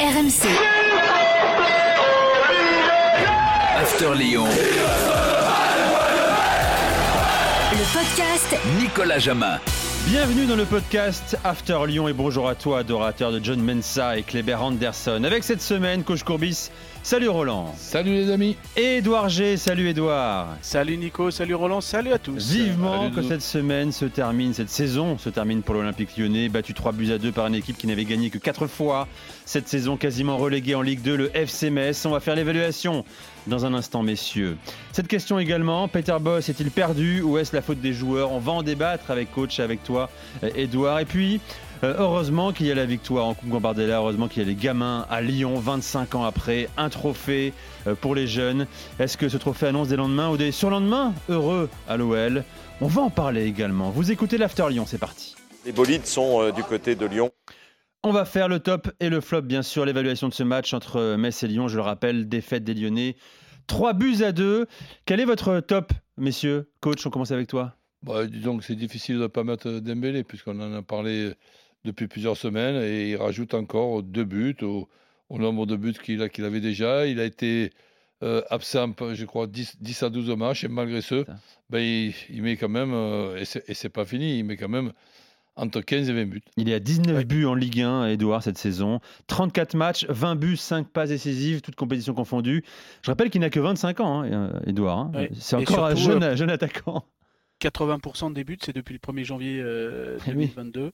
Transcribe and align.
RMC. 0.00 0.46
After 3.76 4.14
Lyon, 4.14 4.46
Le 7.72 7.84
podcast 7.92 8.56
Nicolas 8.78 9.18
Jamin. 9.18 9.58
Bienvenue 10.10 10.46
dans 10.46 10.56
le 10.56 10.64
podcast 10.64 11.36
After 11.44 11.80
Lyon 11.86 12.08
et 12.08 12.14
bonjour 12.14 12.48
à 12.48 12.54
toi, 12.54 12.78
adorateur 12.78 13.30
de 13.30 13.44
John 13.44 13.60
Mensa 13.60 14.16
et 14.16 14.22
Kleber 14.22 14.54
Anderson. 14.54 15.22
Avec 15.22 15.44
cette 15.44 15.60
semaine, 15.60 16.02
coach 16.02 16.22
Courbis, 16.22 16.70
salut 17.02 17.28
Roland. 17.28 17.74
Salut 17.76 18.12
les 18.12 18.30
amis. 18.30 18.56
Et 18.78 18.96
Edouard 18.96 19.28
G, 19.28 19.58
salut 19.58 19.90
Edouard. 19.90 20.56
Salut 20.62 20.96
Nico, 20.96 21.30
salut 21.30 21.54
Roland, 21.54 21.82
salut 21.82 22.12
à 22.14 22.18
tous. 22.18 22.52
Vivement 22.52 23.02
Salut, 23.02 23.14
que 23.16 23.22
cette 23.22 23.42
semaine 23.42 23.92
se 23.92 24.06
termine, 24.06 24.54
cette 24.54 24.70
saison 24.70 25.18
se 25.18 25.28
termine 25.28 25.60
pour 25.60 25.74
l'Olympique 25.74 26.16
lyonnais, 26.16 26.48
battu 26.48 26.72
3 26.72 26.92
buts 26.92 27.12
à 27.12 27.18
2 27.18 27.30
par 27.30 27.46
une 27.46 27.56
équipe 27.56 27.76
qui 27.76 27.86
n'avait 27.86 28.06
gagné 28.06 28.30
que 28.30 28.38
4 28.38 28.66
fois. 28.66 29.08
Cette 29.44 29.68
saison 29.68 29.98
quasiment 29.98 30.38
reléguée 30.38 30.74
en 30.74 30.80
Ligue 30.80 31.02
2, 31.02 31.16
le 31.16 31.36
FC 31.36 31.68
Metz. 31.68 32.06
On 32.06 32.10
va 32.10 32.20
faire 32.20 32.34
l'évaluation 32.34 33.04
dans 33.46 33.64
un 33.64 33.74
instant, 33.74 34.02
messieurs. 34.02 34.56
Cette 34.92 35.08
question 35.08 35.38
également, 35.38 35.88
Peter 35.88 36.16
Boss 36.20 36.48
est-il 36.48 36.70
perdu 36.70 37.22
ou 37.22 37.38
est-ce 37.38 37.54
la 37.54 37.62
faute 37.62 37.80
des 37.80 37.92
joueurs? 37.92 38.32
On 38.32 38.38
va 38.38 38.52
en 38.52 38.62
débattre 38.62 39.10
avec 39.10 39.32
coach, 39.32 39.60
avec 39.60 39.82
toi, 39.84 40.10
euh, 40.42 40.50
Edouard. 40.54 41.00
Et 41.00 41.04
puis, 41.04 41.40
euh, 41.84 41.94
heureusement 41.98 42.52
qu'il 42.52 42.66
y 42.66 42.72
a 42.72 42.74
la 42.74 42.86
victoire 42.86 43.26
en 43.26 43.34
Coupe 43.34 43.50
Gambardella, 43.50 43.98
heureusement 43.98 44.26
qu'il 44.26 44.42
y 44.42 44.44
a 44.44 44.48
les 44.48 44.56
gamins 44.56 45.06
à 45.10 45.20
Lyon, 45.20 45.58
25 45.58 46.16
ans 46.16 46.24
après, 46.24 46.68
un 46.76 46.88
trophée 46.88 47.52
euh, 47.86 47.94
pour 47.94 48.14
les 48.14 48.26
jeunes. 48.26 48.66
Est-ce 48.98 49.16
que 49.16 49.28
ce 49.28 49.36
trophée 49.36 49.66
annonce 49.66 49.88
des 49.88 49.96
lendemains 49.96 50.30
ou 50.30 50.36
des 50.36 50.50
surlendemains 50.50 51.14
heureux 51.28 51.68
à 51.88 51.96
l'OL 51.96 52.42
On 52.80 52.88
va 52.88 53.02
en 53.02 53.10
parler 53.10 53.44
également. 53.44 53.90
Vous 53.90 54.10
écoutez 54.10 54.38
l'After 54.38 54.66
Lyon, 54.70 54.84
c'est 54.86 54.98
parti. 54.98 55.36
Les 55.64 55.72
bolides 55.72 56.06
sont 56.06 56.42
euh, 56.42 56.50
du 56.50 56.64
côté 56.64 56.96
de 56.96 57.06
Lyon. 57.06 57.30
On 58.08 58.12
va 58.12 58.24
faire 58.24 58.48
le 58.48 58.58
top 58.58 58.90
et 59.00 59.10
le 59.10 59.20
flop, 59.20 59.42
bien 59.42 59.62
sûr, 59.62 59.84
l'évaluation 59.84 60.30
de 60.30 60.32
ce 60.32 60.42
match 60.42 60.72
entre 60.72 61.16
Metz 61.16 61.42
et 61.42 61.46
Lyon. 61.46 61.68
Je 61.68 61.76
le 61.76 61.82
rappelle, 61.82 62.26
défaite 62.26 62.64
des 62.64 62.72
Lyonnais. 62.72 63.16
3 63.66 63.92
buts 63.92 64.22
à 64.22 64.32
2. 64.32 64.66
Quel 65.04 65.20
est 65.20 65.26
votre 65.26 65.60
top, 65.60 65.92
messieurs? 66.16 66.70
Coach, 66.80 67.06
on 67.06 67.10
commence 67.10 67.32
avec 67.32 67.48
toi. 67.48 67.74
Bah, 68.02 68.24
disons 68.24 68.56
que 68.56 68.64
c'est 68.64 68.76
difficile 68.76 69.16
de 69.16 69.24
ne 69.24 69.26
pas 69.26 69.44
mettre 69.44 69.68
Dembélé 69.80 70.24
puisqu'on 70.24 70.58
en 70.58 70.72
a 70.72 70.80
parlé 70.80 71.34
depuis 71.84 72.08
plusieurs 72.08 72.38
semaines 72.38 72.82
et 72.82 73.10
il 73.10 73.16
rajoute 73.16 73.52
encore 73.52 74.02
deux 74.02 74.24
buts 74.24 74.56
au, 74.62 74.88
au 75.28 75.38
nombre 75.38 75.66
de 75.66 75.76
buts 75.76 75.92
qu'il 76.02 76.22
avait 76.22 76.60
déjà. 76.60 77.06
Il 77.06 77.20
a 77.20 77.24
été 77.26 77.72
euh, 78.22 78.40
absent, 78.48 78.94
je 79.12 79.24
crois, 79.26 79.46
10, 79.46 79.82
10 79.82 80.02
à 80.04 80.08
12 80.08 80.30
matchs 80.30 80.64
et 80.64 80.68
malgré 80.68 81.02
ce, 81.02 81.26
ben, 81.68 81.80
il, 81.80 82.14
il 82.30 82.42
met 82.42 82.56
quand 82.56 82.70
même, 82.70 82.94
euh, 82.94 83.36
et 83.36 83.74
c'est 83.74 83.90
pas 83.90 84.06
fini, 84.06 84.38
il 84.38 84.44
met 84.44 84.56
quand 84.56 84.70
même 84.70 84.94
entre 85.58 85.80
15 85.80 86.08
et 86.08 86.12
20 86.12 86.24
buts. 86.26 86.42
Il 86.56 86.68
est 86.68 86.74
à 86.74 86.80
19 86.80 87.24
buts 87.26 87.44
en 87.44 87.54
Ligue 87.54 87.82
1, 87.82 88.06
Edouard, 88.06 88.42
cette 88.42 88.56
saison. 88.58 89.00
34 89.26 89.74
matchs, 89.74 90.06
20 90.08 90.36
buts, 90.36 90.56
5 90.56 90.88
passes 90.88 91.10
décisives, 91.10 91.60
toutes 91.60 91.74
compétitions 91.76 92.14
confondues. 92.14 92.64
Je 93.02 93.10
rappelle 93.10 93.28
qu'il 93.30 93.40
n'a 93.42 93.50
que 93.50 93.60
25 93.60 94.00
ans, 94.00 94.22
hein, 94.22 94.30
euh, 94.54 94.60
Edouard. 94.66 94.98
hein. 94.98 95.10
Ouais. 95.14 95.30
C'est 95.38 95.56
encore 95.56 95.84
un 95.86 95.94
surtout, 95.96 96.20
jeune, 96.20 96.36
jeune 96.36 96.50
attaquant. 96.50 97.04
80% 97.60 98.32
des 98.32 98.44
buts, 98.44 98.56
c'est 98.64 98.72
depuis 98.74 98.92
le 98.94 99.00
1er 99.00 99.24
janvier 99.24 99.60
euh, 99.60 100.16
Eh 100.28 100.30
oui. 100.30 100.46
2022. 100.54 100.92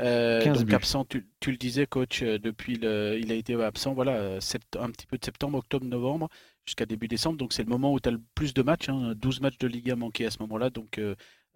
Euh, 0.00 0.42
15 0.42 0.58
donc 0.60 0.66
buts. 0.68 0.74
absent, 0.74 1.04
tu, 1.04 1.26
tu 1.40 1.50
le 1.50 1.58
disais, 1.58 1.86
coach, 1.86 2.22
euh, 2.22 2.38
depuis 2.38 2.76
le, 2.76 3.18
il 3.20 3.30
a 3.30 3.34
été 3.34 3.54
absent, 3.62 3.92
voilà, 3.92 4.12
euh, 4.12 4.40
sept- 4.40 4.78
un 4.80 4.90
petit 4.90 5.06
peu 5.06 5.18
de 5.18 5.24
septembre, 5.24 5.58
octobre, 5.58 5.84
novembre, 5.84 6.28
jusqu'à 6.64 6.86
début 6.86 7.06
décembre. 7.06 7.36
Donc 7.36 7.52
c'est 7.52 7.64
le 7.64 7.68
moment 7.68 7.92
où 7.92 8.00
tu 8.00 8.08
as 8.08 8.12
le 8.12 8.20
plus 8.34 8.54
de 8.54 8.62
matchs, 8.62 8.88
hein, 8.88 9.12
12 9.14 9.42
matchs 9.42 9.58
de 9.58 9.66
Ligue 9.66 9.90
1 9.90 9.96
manqués 9.96 10.24
à 10.24 10.30
ce 10.30 10.38
moment-là. 10.40 10.70
Donc 10.70 10.98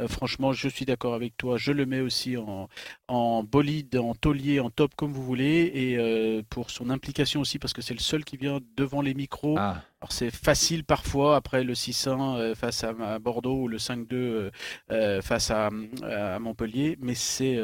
euh, 0.00 0.08
franchement, 0.08 0.52
je 0.52 0.68
suis 0.68 0.84
d'accord 0.84 1.14
avec 1.14 1.36
toi. 1.36 1.56
Je 1.56 1.72
le 1.72 1.86
mets 1.86 2.00
aussi 2.00 2.36
en, 2.36 2.68
en 3.08 3.42
bolide, 3.42 3.96
en 3.96 4.14
taulier, 4.14 4.60
en 4.60 4.70
top, 4.70 4.94
comme 4.94 5.12
vous 5.12 5.22
voulez. 5.22 5.70
Et 5.74 5.98
euh, 5.98 6.42
pour 6.48 6.70
son 6.70 6.90
implication 6.90 7.40
aussi, 7.40 7.58
parce 7.58 7.72
que 7.72 7.82
c'est 7.82 7.94
le 7.94 8.00
seul 8.00 8.24
qui 8.24 8.36
vient 8.36 8.60
devant 8.76 9.02
les 9.02 9.14
micros. 9.14 9.56
Ah, 9.58 9.82
Alors 10.00 10.12
c'est 10.12 10.30
facile 10.30 10.84
parfois 10.84 11.36
après 11.36 11.64
le 11.64 11.74
6-1 11.74 12.38
euh, 12.38 12.54
face 12.54 12.84
à, 12.84 12.90
à 13.00 13.18
Bordeaux 13.18 13.62
ou 13.62 13.68
le 13.68 13.78
5-2 13.78 14.06
euh, 14.12 14.50
euh, 14.90 15.22
face 15.22 15.50
à, 15.50 15.70
à 16.02 16.38
Montpellier, 16.38 16.96
mais 17.00 17.14
c'est 17.14 17.58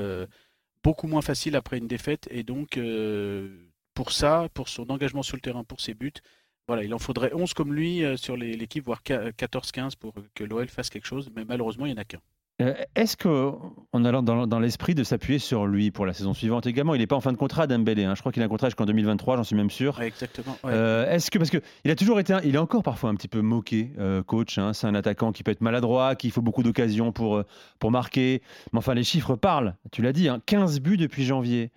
beaucoup 0.83 1.07
moins 1.09 1.23
facile 1.23 1.57
après 1.57 1.79
une 1.79 1.89
défaite 1.89 2.29
et 2.31 2.43
donc 2.43 2.79
pour 3.95 4.13
ça, 4.13 4.49
pour 4.55 4.69
son 4.69 4.91
engagement 4.91 5.23
sur 5.23 5.37
le 5.37 5.41
terrain, 5.41 5.65
pour 5.65 5.81
ses 5.81 5.95
buts, 5.95 6.13
voilà, 6.69 6.85
il 6.85 6.93
en 6.95 6.99
faudrait 6.99 7.33
11 7.35 7.55
comme 7.55 7.73
lui 7.75 8.05
euh, 8.05 8.17
sur 8.17 8.37
l'équipe, 8.37 8.85
voire 8.85 9.03
14-15 9.03 9.97
pour 9.99 10.15
que 10.35 10.45
l'OL 10.45 10.69
fasse 10.69 10.91
quelque 10.91 11.07
chose, 11.07 11.31
mais 11.35 11.45
malheureusement 11.47 11.87
il 11.87 11.93
n'y 11.93 11.99
en 11.99 12.03
a 12.03 12.05
qu'un. 12.05 12.19
Euh, 12.63 12.73
Est-ce 12.95 13.19
qu'on 13.19 14.05
a 14.05 14.23
dans, 14.23 14.47
dans 14.47 14.59
l'esprit 14.59 14.95
de 14.95 15.05
s'appuyer 15.05 15.39
sur 15.39 15.67
lui 15.67 15.91
pour 15.91 16.07
la 16.07 16.15
saison 16.15 16.33
suivante 16.33 16.67
également? 16.67 16.95
Il 16.95 17.01
n'est 17.01 17.07
pas 17.07 17.15
en 17.17 17.21
fin 17.21 17.33
de 17.33 17.37
contrat, 17.37 17.67
Dembélé. 17.67 18.05
hein. 18.05 18.15
Je 18.15 18.21
crois 18.21 18.33
qu'il 18.33 18.43
a 18.43 18.47
un 18.47 18.49
contrat 18.49 18.69
jusqu'en 18.69 18.87
2023, 18.87 19.37
j'en 19.37 19.45
suis 19.45 19.55
même 19.57 19.69
sûr. 19.69 19.99
Ouais, 19.99 20.07
exactement. 20.07 20.57
ouais. 20.65 20.71
Euh, 20.73 21.11
Est-ce 21.13 21.31
que 21.31 21.37
parce 21.37 21.51
que 21.51 21.59
il 21.85 21.91
a 21.91 21.95
toujours 21.97 22.19
été, 22.19 22.33
un- 22.33 22.41
il 22.43 22.55
est 22.55 22.59
encore 22.59 22.83
parfois 22.83 23.11
un 23.11 23.15
petit 23.15 23.29
peu 23.29 23.43
moqué, 23.43 23.91
euh, 23.99 24.23
coach. 24.23 24.57
hein. 24.57 24.73
c'est 24.73 24.87
un 24.87 24.95
attaquant 24.95 25.33
qui 25.33 25.43
peut 25.43 25.51
être 25.51 25.61
maladroit, 25.61 26.17
qui 26.17 26.31
faut 26.31 26.41
beaucoup 26.41 26.63
d'occasions 26.63 27.13
pour 27.13 27.37
euh, 27.37 27.45
pour 27.79 27.91
marquer. 27.91 28.41
Mais 28.73 28.79
enfin, 28.79 28.95
les 28.95 29.05
chiffres 29.05 29.37
parlent. 29.37 29.75
Tu 29.93 30.01
l'as 30.01 30.15
dit, 30.15 30.31
hein, 30.31 30.41
15 30.47 30.81
buts 30.81 30.97
depuis 30.97 31.25
janvier. 31.27 31.71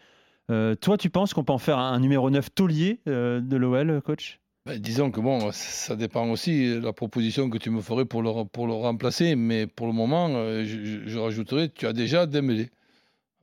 Euh, 0.50 0.76
toi, 0.76 0.98
tu 0.98 1.10
penses 1.10 1.34
qu'on 1.34 1.44
peut 1.44 1.52
en 1.54 1.58
faire 1.58 1.78
un, 1.78 1.92
un 1.92 2.00
numéro 2.00 2.30
9 2.30 2.56
taulier 2.56 3.02
euh, 3.10 3.42
de 3.42 3.58
l'OL, 3.58 4.02
coach? 4.02 4.39
Ben, 4.66 4.78
disons 4.78 5.10
que 5.10 5.20
bon, 5.22 5.52
ça 5.52 5.96
dépend 5.96 6.30
aussi 6.30 6.68
de 6.70 6.80
la 6.80 6.94
proposition 6.94 7.50
que 7.50 7.58
tu 7.58 7.70
me 7.70 7.82
ferais 7.82 8.06
pour 8.06 8.22
le, 8.22 8.44
pour 8.46 8.68
le 8.68 8.74
remplacer, 8.74 9.36
mais 9.36 9.66
pour 9.68 9.88
le 9.88 9.94
moment, 9.94 10.30
euh, 10.30 10.64
je, 10.66 11.08
je- 11.08 11.18
rajouterais, 11.18 11.70
tu 11.70 11.88
as 11.88 11.94
déjà 11.94 12.26
Dembélé. 12.26 12.70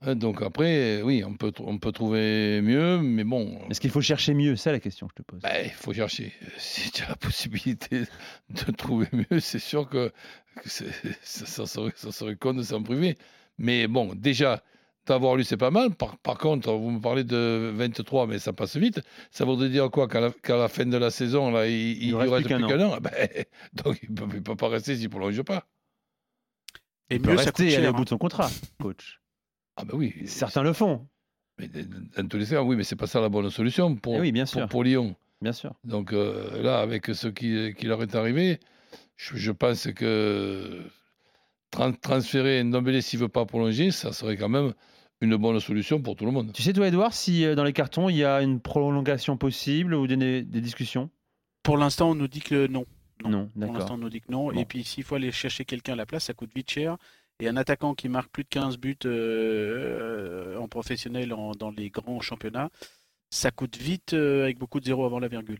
Hein, 0.01 0.15
Donc 0.15 0.43
après, 0.43 0.99
euh, 0.99 1.01
oui, 1.01 1.23
on 1.25 1.33
peut, 1.33 1.51
on 1.59 1.79
peut 1.79 1.91
trouver 1.91 2.61
mieux, 2.61 2.99
mais 3.01 3.23
bon, 3.23 3.59
Est-ce 3.69 3.81
qu'il 3.81 3.89
faut 3.89 3.99
chercher 4.01 4.35
mieux? 4.35 4.55
C'est 4.55 4.71
la 4.71 4.79
question 4.79 5.07
que 5.07 5.13
je 5.17 5.23
te 5.23 5.27
pose. 5.27 5.41
ben, 5.41 5.65
il 5.65 5.71
faut 5.71 5.91
chercher. 5.91 6.31
Si 6.57 6.91
tu 6.91 7.03
as 7.03 7.09
la 7.09 7.15
possibilité 7.15 8.03
de 8.49 8.71
trouver 8.71 9.07
mieux, 9.11 9.39
c'est 9.39 9.59
sûr 9.59 9.89
que, 9.89 10.11
que 10.61 10.69
c'est- 10.69 10.91
ça, 11.23 11.45
ça 11.47 11.65
serait, 11.65 11.93
ça 11.95 12.11
serait 12.11 12.35
con 12.35 12.53
de 12.53 12.61
s'en 12.61 12.83
priver. 12.83 13.17
Mais 13.57 13.87
bon, 13.87 14.13
déjà, 14.15 14.61
t'avoir 15.07 15.35
lu, 15.35 15.43
c'est 15.43 15.57
pas 15.57 15.71
mal. 15.71 15.95
Par, 15.95 16.17
par 16.19 16.37
contre, 16.37 16.71
vous 16.71 16.91
me 16.91 16.99
parlez 17.01 17.23
de 17.23 17.71
23, 17.75 18.27
mais 18.27 18.39
ça 18.39 18.53
passe 18.53 18.77
vite. 18.77 19.01
Ça 19.31 19.45
voudrait 19.45 19.69
dire 19.69 19.89
quoi 19.89 20.07
Qu'à 20.07 20.19
la, 20.57 20.67
fin 20.67 20.85
de 20.85 20.97
la 20.97 21.09
saison, 21.09 21.49
là, 21.51 21.67
il, 21.67 22.03
il, 22.03 22.15
reste 22.15 22.27
lui 22.29 22.35
reste 22.35 22.47
plus 22.47 22.67
qu'un 22.67 22.79
an. 22.87 22.97
Ben, 23.01 23.11
donc, 23.73 23.99
il 24.03 24.11
ne 24.11 24.15
peut, 24.15 24.41
peut 24.41 24.55
pas 24.55 24.67
rester 24.69 24.95
s'il 24.95 25.05
ne 25.05 25.09
prolonge 25.09 25.41
pas. 25.43 25.65
et 27.09 27.15
il 27.15 27.21
peut 27.21 27.31
mieux, 27.31 27.37
ça 27.37 27.45
coûte 27.51 27.57
rester 27.57 27.71
et 27.71 27.75
aller 27.75 27.85
cher. 27.85 27.93
au 27.93 27.97
bout 27.97 28.03
de 28.03 28.09
son 28.09 28.17
contrat, 28.17 28.49
coach. 28.81 29.21
Ah 29.77 29.85
ben 29.85 29.95
oui. 29.97 30.13
Certains 30.25 30.63
le 30.63 30.73
font. 30.73 31.07
Mais 31.59 31.67
dans 31.69 32.27
tous 32.27 32.37
les 32.37 32.45
cas, 32.45 32.61
oui, 32.61 32.75
mais 32.75 32.83
c'est 32.83 32.95
pas 32.95 33.07
ça 33.07 33.19
la 33.21 33.29
bonne 33.29 33.49
solution 33.49 33.95
pour, 33.95 34.15
Eh 34.15 34.19
oui, 34.19 34.31
bien 34.31 34.43
pour, 34.45 34.51
sûr, 34.53 34.67
pour 34.69 34.83
Lyon. 34.83 35.15
bien 35.41 35.53
sûr. 35.53 35.73
Donc 35.83 36.13
euh, 36.13 36.61
là, 36.61 36.79
avec 36.79 37.07
ce 37.07 37.27
qui, 37.27 37.73
qui 37.75 37.85
leur 37.87 38.01
est 38.03 38.13
arrivé, 38.15 38.59
je, 39.15 39.35
je 39.37 39.51
pense 39.51 39.91
que 39.93 40.81
tran- 41.71 41.93
transférer 41.99 42.63
Ndombele 42.63 43.01
s'il 43.01 43.19
ne 43.19 43.25
veut 43.25 43.29
pas 43.29 43.45
prolonger, 43.45 43.89
ça 43.91 44.11
serait 44.13 44.37
quand 44.37 44.49
même 44.49 44.73
une 45.21 45.35
bonne 45.35 45.59
solution 45.59 46.01
pour 46.01 46.15
tout 46.15 46.25
le 46.25 46.31
monde. 46.31 46.51
Tu 46.53 46.61
sais, 46.61 46.73
toi, 46.73 46.87
Edouard, 46.87 47.13
si 47.13 47.45
euh, 47.45 47.55
dans 47.55 47.63
les 47.63 47.73
cartons 47.73 48.09
il 48.09 48.17
y 48.17 48.23
a 48.23 48.41
une 48.41 48.59
prolongation 48.59 49.37
possible 49.37 49.93
ou 49.95 50.05
des, 50.07 50.15
des 50.43 50.61
discussions? 50.61 51.09
Pour 51.63 51.77
l'instant, 51.77 52.11
on 52.11 52.15
nous 52.15 52.27
dit 52.27 52.41
que 52.41 52.67
non. 52.67 52.85
Non. 53.23 53.29
Non, 53.29 53.45
Pour 53.47 53.59
d'accord. 53.61 53.75
l'instant, 53.79 53.93
on 53.95 53.97
nous 53.97 54.09
dit 54.09 54.21
que 54.21 54.31
non. 54.31 54.51
Bon. 54.51 54.59
Et 54.59 54.65
puis, 54.65 54.83
s'il 54.83 55.03
faut 55.03 55.15
aller 55.15 55.31
chercher 55.31 55.65
quelqu'un 55.65 55.93
à 55.93 55.95
la 55.95 56.05
place, 56.05 56.25
ça 56.25 56.33
coûte 56.33 56.51
vite 56.55 56.69
cher. 56.69 56.97
Et 57.39 57.47
un 57.47 57.57
attaquant 57.57 57.93
qui 57.95 58.09
marque 58.09 58.29
plus 58.31 58.43
de 58.43 58.49
15 58.49 58.77
buts 58.77 58.97
euh, 59.05 60.57
en 60.57 60.67
professionnel 60.67 61.33
en- 61.33 61.51
dans 61.51 61.71
les 61.71 61.89
grands 61.89 62.19
championnats, 62.19 62.69
ça 63.29 63.51
coûte 63.51 63.77
vite 63.77 64.13
euh, 64.13 64.43
avec 64.43 64.57
beaucoup 64.57 64.79
de 64.79 64.85
zéros 64.85 65.05
avant 65.05 65.19
la 65.19 65.27
virgule. 65.27 65.59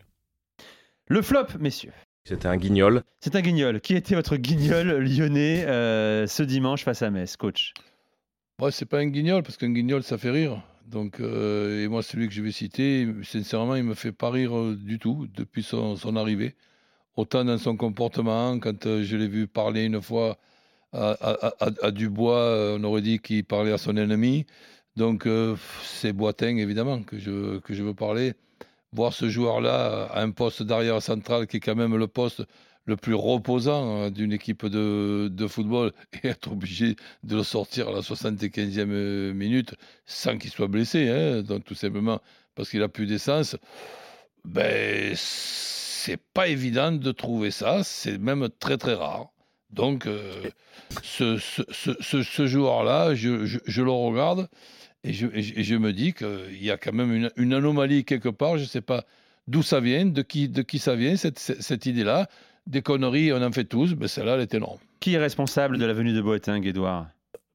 Le 1.07 1.21
flop, 1.21 1.45
messieurs. 1.59 1.93
C'était 2.25 2.47
un 2.47 2.57
guignol. 2.57 3.03
C'est 3.21 3.35
un 3.35 3.41
guignol. 3.41 3.79
Qui 3.79 3.95
était 3.95 4.15
votre 4.15 4.35
guignol 4.37 4.97
lyonnais 4.99 5.65
euh, 5.65 6.27
ce 6.27 6.43
dimanche 6.43 6.83
face 6.83 7.01
à 7.01 7.09
Metz, 7.09 7.37
coach? 7.37 7.73
Moi, 8.59 8.71
c'est 8.71 8.87
pas 8.87 8.97
un 8.97 9.05
guignol, 9.05 9.43
parce 9.43 9.55
qu'un 9.55 9.69
guignol, 9.69 10.01
ça 10.01 10.17
fait 10.17 10.31
rire. 10.31 10.63
Donc, 10.87 11.19
euh, 11.19 11.83
et 11.83 11.87
moi, 11.87 12.01
celui 12.01 12.27
que 12.27 12.33
je 12.33 12.41
vais 12.41 12.51
citer, 12.51 13.07
sincèrement, 13.23 13.75
il 13.75 13.83
me 13.83 13.93
fait 13.93 14.11
pas 14.11 14.31
rire 14.31 14.57
euh, 14.57 14.75
du 14.75 14.97
tout 14.97 15.27
depuis 15.35 15.61
son, 15.61 15.95
arrivée. 16.15 16.55
Autant 17.17 17.45
dans 17.45 17.59
son 17.59 17.77
comportement, 17.77 18.57
quand 18.59 18.87
euh, 18.87 19.03
je 19.03 19.15
l'ai 19.15 19.27
vu 19.27 19.47
parler 19.47 19.85
une 19.85 20.01
fois 20.01 20.39
à, 20.93 21.91
Dubois, 21.91 22.77
on 22.79 22.83
aurait 22.83 23.01
dit 23.03 23.19
qu'il 23.19 23.45
parlait 23.45 23.73
à 23.73 23.77
son 23.77 23.95
ennemi. 23.95 24.47
Donc, 24.95 25.27
c'est 25.83 26.13
Boitin, 26.13 26.57
évidemment, 26.57 27.03
que 27.03 27.19
je, 27.19 27.59
que 27.59 27.75
je 27.75 27.83
veux 27.83 27.93
parler. 27.93 28.33
voir 28.91 29.13
ce 29.13 29.29
joueur-là 29.29 30.05
à 30.05 30.21
un 30.23 30.31
poste 30.31 30.63
d'arrière 30.63 31.03
central 31.03 31.45
qui 31.47 31.57
est 31.57 31.59
quand 31.59 31.75
même 31.75 31.95
le 31.95 32.07
poste 32.07 32.43
le 32.87 32.95
plus 32.95 33.13
reposant 33.13 34.05
euh, 34.05 34.09
d'une 34.09 34.33
équipe 34.33 34.65
de, 34.65 35.29
de, 35.31 35.47
football 35.47 35.91
et 36.23 36.27
être 36.27 36.51
obligé 36.51 36.95
de 37.23 37.35
le 37.35 37.43
sortir 37.43 37.89
à 37.89 37.91
la 37.91 37.99
75e 37.99 39.33
minute 39.33 39.75
sans 40.05 40.37
qu'il 40.37 40.49
soit 40.49 40.67
blessé, 40.67 41.09
hein, 41.09 41.43
tout 41.63 41.75
simplement 41.75 42.19
parce 42.55 42.71
qu'il 42.71 42.81
a 42.81 42.89
plus 42.89 43.05
d'essence, 43.05 43.55
ben, 44.43 45.13
c'est 45.15 46.17
pas 46.33 46.47
évident 46.47 46.91
de 46.91 47.11
trouver 47.11 47.51
ça, 47.51 47.83
c'est 47.83 48.17
même 48.17 48.49
très 48.59 48.77
très 48.77 48.95
rare. 48.95 49.29
Donc, 49.69 50.07
euh, 50.07 50.49
ce, 51.03 51.37
ce, 51.37 51.91
ce, 52.01 52.47
joueur-là, 52.47 53.13
je, 53.13 53.45
je, 53.45 53.81
le 53.81 53.91
regarde 53.91 54.47
et 55.03 55.11
je, 55.11 55.27
je 55.35 55.75
me 55.75 55.91
dis 55.91 56.13
qu'il 56.13 56.63
y 56.63 56.71
a 56.71 56.77
quand 56.77 56.93
même 56.93 57.13
une, 57.13 57.31
une, 57.35 57.53
anomalie 57.53 58.05
quelque 58.05 58.29
part. 58.29 58.57
Je 58.57 58.63
ne 58.63 58.67
sais 58.67 58.81
pas 58.81 59.03
d'où 59.47 59.61
ça 59.61 59.81
vient, 59.81 60.05
de 60.05 60.21
qui, 60.21 60.47
de 60.47 60.61
qui 60.61 60.79
ça 60.79 60.95
vient, 60.95 61.17
cette, 61.17 61.39
cette 61.39 61.85
idée-là. 61.85 62.29
Des 62.67 62.81
conneries, 62.81 63.31
on 63.33 63.41
en 63.41 63.51
fait 63.51 63.63
tous, 63.65 63.95
mais 63.97 64.07
celle-là, 64.07 64.35
elle 64.35 64.41
est 64.41 64.53
énorme. 64.53 64.77
Qui 64.99 65.13
est 65.13 65.17
responsable 65.17 65.77
de 65.77 65.85
la 65.85 65.93
venue 65.93 66.13
de 66.13 66.21
Boateng, 66.21 66.63
Edouard 66.65 67.07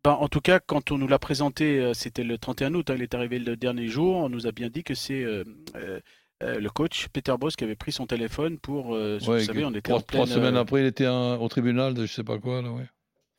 ben, 0.04 0.12
en 0.12 0.26
tout 0.26 0.40
cas, 0.40 0.58
quand 0.58 0.90
on 0.90 0.98
nous 0.98 1.06
l'a 1.06 1.20
présenté, 1.20 1.78
euh, 1.78 1.94
c'était 1.94 2.24
le 2.24 2.36
31 2.36 2.74
août, 2.74 2.90
hein, 2.90 2.94
il 2.96 3.02
est 3.02 3.14
arrivé 3.14 3.38
le 3.38 3.54
dernier 3.56 3.86
jour, 3.86 4.16
on 4.16 4.28
nous 4.28 4.48
a 4.48 4.50
bien 4.50 4.68
dit 4.68 4.82
que 4.82 4.94
c'est 4.94 5.22
euh, 5.22 5.44
euh, 5.76 6.00
le 6.42 6.70
coach 6.70 7.06
Peter 7.12 7.34
Boss 7.38 7.54
qui 7.54 7.62
avait 7.62 7.76
pris 7.76 7.92
son 7.92 8.06
téléphone 8.08 8.58
pour. 8.58 8.88
Ouais, 8.90 9.18
vous 9.18 9.38
savez, 9.38 9.64
on 9.64 9.70
était 9.70 9.82
trois, 9.82 9.98
en 9.98 10.00
pleine, 10.00 10.24
trois 10.24 10.34
semaines 10.34 10.56
après, 10.56 10.80
il 10.80 10.86
était 10.86 11.06
un, 11.06 11.36
au 11.36 11.46
tribunal 11.48 11.94
de 11.94 12.04
je 12.04 12.12
sais 12.12 12.24
pas 12.24 12.38
quoi. 12.38 12.62
Là, 12.62 12.72
ouais. 12.72 12.82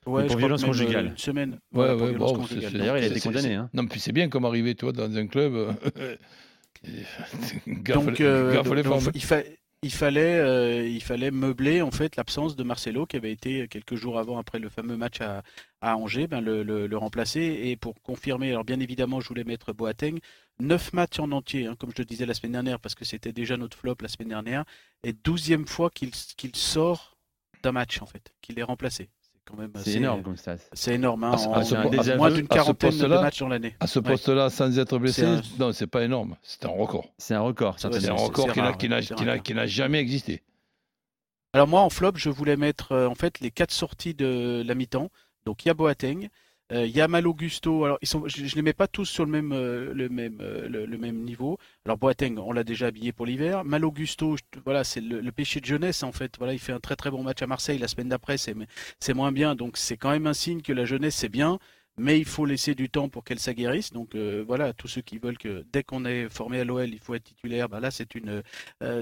Ouais, 0.05 0.25
pour 0.27 0.37
violence 0.37 0.63
conjugale. 0.63 1.07
Une 1.07 1.17
semaine. 1.17 1.51
Ouais, 1.51 1.57
voilà, 1.73 1.95
ouais, 1.97 2.09
violence 2.11 2.33
bon, 2.33 2.39
conjugale. 2.39 2.71
D'ailleurs, 2.73 2.97
il 2.97 3.03
a 3.03 3.07
été 3.07 3.19
condamné. 3.19 3.55
Hein. 3.55 3.69
Non, 3.73 3.85
puis 3.85 3.99
c'est 3.99 4.13
bien 4.13 4.29
comme 4.29 4.45
arriver, 4.45 4.75
toi, 4.75 4.93
dans 4.93 5.13
un 5.17 5.27
club. 5.27 5.75
gaffe, 7.67 8.05
Donc, 8.05 8.21
euh, 8.21 8.53
gaffe 8.53 8.69
les 8.71 8.83
donc, 8.83 9.01
formes. 9.01 9.11
il, 9.13 9.21
fa- 9.23 9.43
il 9.83 9.91
fallait, 9.91 10.39
euh, 10.39 10.87
il 10.87 11.03
fallait 11.03 11.29
meubler 11.29 11.81
en 11.81 11.91
fait 11.91 12.15
l'absence 12.15 12.55
de 12.55 12.63
Marcelo 12.63 13.05
qui 13.05 13.17
avait 13.17 13.31
été 13.31 13.67
quelques 13.67 13.95
jours 13.95 14.17
avant, 14.17 14.37
après 14.37 14.57
le 14.57 14.69
fameux 14.69 14.97
match 14.97 15.19
à, 15.21 15.43
Angers, 15.81 16.27
ben, 16.27 16.41
le, 16.41 16.97
remplacer. 16.97 17.41
Et 17.41 17.75
pour 17.75 18.01
confirmer, 18.01 18.49
alors 18.49 18.63
bien 18.63 18.79
évidemment, 18.79 19.19
je 19.19 19.27
voulais 19.27 19.43
mettre 19.43 19.73
Boateng. 19.73 20.19
Neuf 20.59 20.93
matchs 20.93 21.19
en 21.19 21.31
entier, 21.31 21.67
hein, 21.67 21.75
comme 21.77 21.91
je 21.91 22.01
le 22.01 22.05
disais 22.05 22.25
la 22.25 22.33
semaine 22.33 22.53
dernière, 22.53 22.79
parce 22.79 22.95
que 22.95 23.05
c'était 23.05 23.33
déjà 23.33 23.57
notre 23.57 23.77
flop 23.77 23.97
la 24.01 24.07
semaine 24.07 24.29
dernière. 24.29 24.63
Et 25.03 25.13
douzième 25.13 25.67
fois 25.67 25.89
qu'il 25.89 26.11
qu'il 26.11 26.55
sort 26.55 27.17
d'un 27.61 27.73
match 27.73 28.01
en 28.01 28.05
fait, 28.05 28.33
qu'il 28.41 28.57
est 28.59 28.63
remplacé. 28.63 29.09
C'est 29.45 29.51
quand 29.55 29.61
même 29.61 29.71
C'est 29.75 29.81
assez- 29.81 29.97
énorme 29.97 30.23
comme 30.23 30.37
ça. 30.37 30.55
C'est 30.71 30.93
énorme, 30.95 31.23
hein, 31.25 31.31
À 31.33 31.37
ce- 31.37 31.47
en- 31.47 31.53
à 31.53 31.63
ce- 31.63 31.75
en 31.75 31.89
à 31.99 32.03
ce- 32.03 32.15
moins 32.17 32.31
d'une 32.31 32.47
quarantaine 32.47 32.97
de 32.97 33.07
matchs 33.07 33.39
dans 33.39 33.49
l'année. 33.49 33.75
À 33.79 33.87
ce 33.87 33.99
Ouais. 33.99 34.05
poste-là, 34.05 34.49
sans 34.49 34.77
être 34.79 34.97
blessé, 34.97 35.25
un- 35.25 35.41
non, 35.59 35.73
c'est 35.73 35.87
pas 35.87 36.03
énorme. 36.03 36.37
C'est 36.41 36.65
un 36.65 36.69
record. 36.69 37.09
C'est 37.17 37.33
un 37.33 37.41
record. 37.41 37.75
C'est 37.77 37.87
un 38.09 38.13
record 38.13 38.47
n'a- 38.55 39.39
qui 39.39 39.53
n'a 39.53 39.65
jamais 39.67 39.99
existé. 39.99 40.43
Alors 41.53 41.67
moi, 41.67 41.81
en 41.81 41.89
flop, 41.89 42.13
je 42.15 42.29
voulais 42.29 42.55
mettre 42.55 42.93
euh, 42.93 43.07
en 43.07 43.15
fait 43.15 43.39
les 43.41 43.51
quatre 43.51 43.71
sorties 43.73 44.13
de 44.15 44.63
la 44.65 44.75
mi-temps. 44.75 45.09
Donc 45.45 45.65
il 45.65 45.67
y 45.67 45.71
a 45.71 45.73
Boateng, 45.73 46.29
euh, 46.73 46.85
il 46.87 46.95
y 46.95 47.01
a 47.01 47.07
Malo 47.07 47.33
Gusto. 47.33 47.85
Alors 47.85 47.97
ils 48.01 48.07
sont, 48.07 48.27
je, 48.27 48.45
je 48.45 48.55
les 48.55 48.61
mets 48.61 48.73
pas 48.73 48.87
tous 48.87 49.05
sur 49.05 49.25
le 49.25 49.31
même, 49.31 49.51
euh, 49.53 49.93
le 49.93 50.09
même, 50.09 50.39
euh, 50.41 50.67
le, 50.67 50.97
même 50.97 51.23
niveau. 51.23 51.57
Alors 51.85 51.97
Boateng, 51.97 52.37
on 52.39 52.51
l'a 52.51 52.63
déjà 52.63 52.87
habillé 52.87 53.11
pour 53.11 53.25
l'hiver. 53.25 53.63
Malo 53.63 53.91
Gusto, 53.91 54.37
je- 54.37 54.59
voilà, 54.65 54.83
c'est 54.83 55.01
le, 55.01 55.31
péché 55.31 55.59
de 55.59 55.65
jeunesse 55.65 56.03
en 56.03 56.11
fait. 56.11 56.35
Voilà, 56.37 56.53
il 56.53 56.59
fait 56.59 56.73
un 56.73 56.79
très 56.79 56.95
très 56.95 57.11
bon 57.11 57.23
match 57.23 57.41
à 57.41 57.47
Marseille. 57.47 57.77
La 57.77 57.87
semaine 57.87 58.09
d'après, 58.09 58.37
c'est 58.37 59.13
moins 59.13 59.31
bien. 59.31 59.55
Donc 59.55 59.77
c'est 59.77 59.97
quand 59.97 60.11
même 60.11 60.27
un 60.27 60.33
signe 60.33 60.61
que 60.61 60.73
la 60.73 60.85
jeunesse 60.85 61.15
c'est 61.15 61.29
bien. 61.29 61.59
Mais 61.97 62.17
il 62.17 62.25
faut 62.25 62.45
laisser 62.47 62.73
du 62.73 62.89
temps 62.89 63.07
pour 63.07 63.23
qu'elle 63.23 63.37
s'aguerrisse. 63.39 63.93
Donc 63.93 64.15
euh, 64.15 64.43
voilà, 64.47 64.73
tous 64.73 64.87
ceux 64.87 65.01
qui 65.01 65.19
veulent 65.19 65.37
que 65.37 65.63
dès 65.71 65.83
qu'on 65.83 66.05
est 66.05 66.27
formé 66.27 66.59
à 66.59 66.63
l'OL, 66.63 66.89
il 66.89 66.99
faut 66.99 67.13
être 67.13 67.23
titulaire, 67.23 67.69
ben 67.69 67.79
là 67.79 67.91
c'est 67.91 68.15
une, 68.15 68.41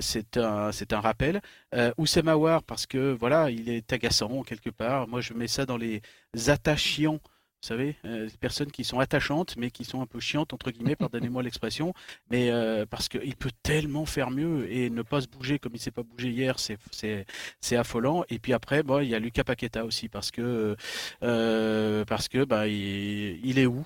c'est 0.01 0.35
un, 0.38 0.71
rappel. 1.00 1.41
Euh, 1.74 1.94
parce 2.67 2.85
que 2.88 3.13
voilà, 3.13 3.50
il 3.50 3.69
est 3.69 3.94
agaçant 3.94 4.44
quelque 4.44 4.69
part. 4.69 5.07
Moi, 5.07 5.21
je 5.21 5.33
mets 5.33 5.47
ça 5.47 5.65
dans 5.65 5.77
les 5.77 6.01
attachants. 6.47 7.19
Vous 7.62 7.68
savez, 7.68 7.96
euh, 8.06 8.25
des 8.25 8.38
personnes 8.38 8.72
qui 8.72 8.84
sont 8.84 9.00
attachantes, 9.00 9.56
mais 9.56 9.69
qui 9.69 9.86
sont 9.86 10.02
un 10.02 10.08
peu 10.08 10.19
chiantes, 10.19 10.52
entre 10.52 10.72
guillemets, 10.72 10.96
pardonnez-moi 10.96 11.44
l'expression. 11.44 11.94
Mais 12.31 12.50
euh, 12.50 12.88
parce 12.90 13.08
qu'il 13.08 13.36
peut 13.36 13.52
tellement 13.62 14.08
faire 14.08 14.31
mieux 14.31 14.72
et 14.72 14.90
ne 14.90 15.04
pas 15.04 15.22
se 15.22 15.28
bouger 15.28 15.60
comme 15.60 15.74
il 15.75 15.80
s'est 15.80 15.92
pas 15.92 16.02
bougé 16.02 16.30
hier, 16.30 16.56
c'est, 16.58 17.75
affolant. 17.75 18.24
Et 18.30 18.40
puis 18.40 18.54
après, 18.54 18.81
bon, 18.81 19.00
il 19.00 19.10
y 19.10 19.16
a 19.16 19.19
Lucas 19.19 19.44
Paqueta 19.44 19.86
aussi, 19.86 20.10
parce 20.10 20.31
que, 20.31 20.75
euh, 21.22 22.04
parce 22.06 22.30
que 22.30 22.46
bah, 22.46 22.68
il, 22.68 23.46
il 23.46 23.60
est 23.60 23.68
où? 23.68 23.86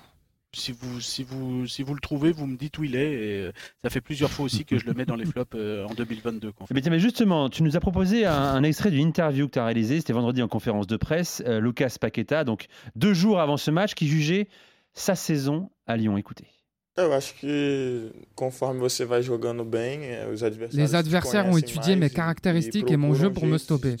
Si 0.56 0.72
vous, 0.72 1.00
si, 1.00 1.22
vous, 1.22 1.66
si 1.66 1.82
vous 1.82 1.94
le 1.94 2.00
trouvez, 2.00 2.32
vous 2.32 2.46
me 2.46 2.56
dites 2.56 2.78
où 2.78 2.84
il 2.84 2.96
est. 2.96 3.12
Et 3.12 3.40
euh, 3.42 3.52
ça 3.82 3.90
fait 3.90 4.00
plusieurs 4.00 4.30
fois 4.30 4.44
aussi 4.44 4.64
que 4.64 4.78
je 4.78 4.86
le 4.86 4.94
mets 4.94 5.04
dans 5.04 5.16
les 5.16 5.26
flops 5.26 5.54
euh, 5.54 5.86
en 5.86 5.94
2022. 5.94 6.52
quoi. 6.52 6.66
Eh 6.74 6.80
tiens, 6.80 6.90
mais 6.90 6.98
justement, 6.98 7.48
tu 7.48 7.62
nous 7.62 7.76
as 7.76 7.80
proposé 7.80 8.26
un, 8.26 8.32
un 8.32 8.62
extrait 8.62 8.90
d'une 8.90 9.06
interview 9.06 9.46
que 9.46 9.52
tu 9.52 9.58
as 9.58 9.64
réalisée, 9.64 9.98
c'était 9.98 10.12
vendredi 10.12 10.42
en 10.42 10.48
conférence 10.48 10.86
de 10.86 10.96
presse, 10.96 11.42
euh, 11.46 11.60
Lucas 11.60 11.96
Paqueta, 12.00 12.44
donc 12.44 12.66
deux 12.94 13.14
jours 13.14 13.40
avant 13.40 13.56
ce 13.56 13.70
match, 13.70 13.94
qui 13.94 14.08
jugeait 14.08 14.48
sa 14.94 15.14
saison 15.14 15.70
à 15.86 15.96
Lyon. 15.96 16.16
Écoutez. 16.16 16.55
Eu 16.98 17.12
acho 17.12 17.34
que 17.34 18.10
conforme 18.34 18.80
você 18.80 19.04
vai 19.04 19.22
jogando 19.22 19.64
bem, 19.66 20.00
os 20.32 20.42
adversários 20.42 20.74
Les 20.74 20.94
adversaires 20.94 21.46
ont 21.52 21.58
étudié 21.58 21.94
mes 21.94 22.06
e- 22.06 22.10
caractéristiques 22.10 22.90
et 22.90 22.96
mon 22.96 23.12
jeu 23.12 23.30
pour 23.30 23.44
me 23.46 23.58
stopper. 23.58 23.96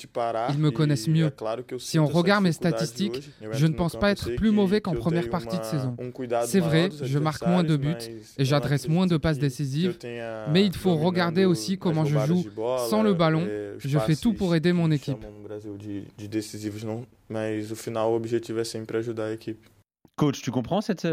Ils 0.48 0.58
me 0.58 0.68
e 0.68 0.72
connaissent 0.72 1.06
mieux. 1.06 1.28
claro 1.28 1.62
Si 1.78 1.98
on 1.98 2.06
regarde 2.06 2.44
mes 2.44 2.52
statistiques, 2.52 3.16
hoje. 3.42 3.52
Je 3.52 3.66
ne 3.66 3.74
pense 3.74 3.96
pas 3.96 4.10
être 4.12 4.30
plus 4.36 4.50
mauvais 4.50 4.80
que 4.80 4.84
qu'en 4.88 4.94
première 4.94 5.28
partie 5.28 5.58
de 5.58 5.64
saison. 5.64 5.94
um 5.98 6.10
C'est 6.46 6.60
vrai, 6.60 6.88
je 7.02 7.18
marque 7.18 7.46
moins 7.46 7.64
de 7.64 7.76
buts 7.76 7.94
et 8.38 8.44
j'adresse 8.46 8.88
moins 8.88 9.06
de 9.06 9.18
passes 9.18 9.38
décisives, 9.38 9.98
mais 10.50 10.64
il 10.64 10.74
faut 10.74 10.96
regarder 10.96 11.44
aussi 11.44 11.76
comment 11.76 12.06
je 12.06 12.18
joue 12.20 12.44
sans 12.88 13.02
le 13.02 13.12
ballon. 13.12 13.46
eh, 13.46 13.74
Je 13.78 13.98
fais 13.98 14.16
tout 14.16 14.32
pour 14.32 14.54
aider 14.54 14.72
mon 14.72 14.90
équipe. 14.90 15.18
Coach, 20.16 20.40
tu 20.40 20.50
comprends 20.50 20.80
cette 20.80 21.06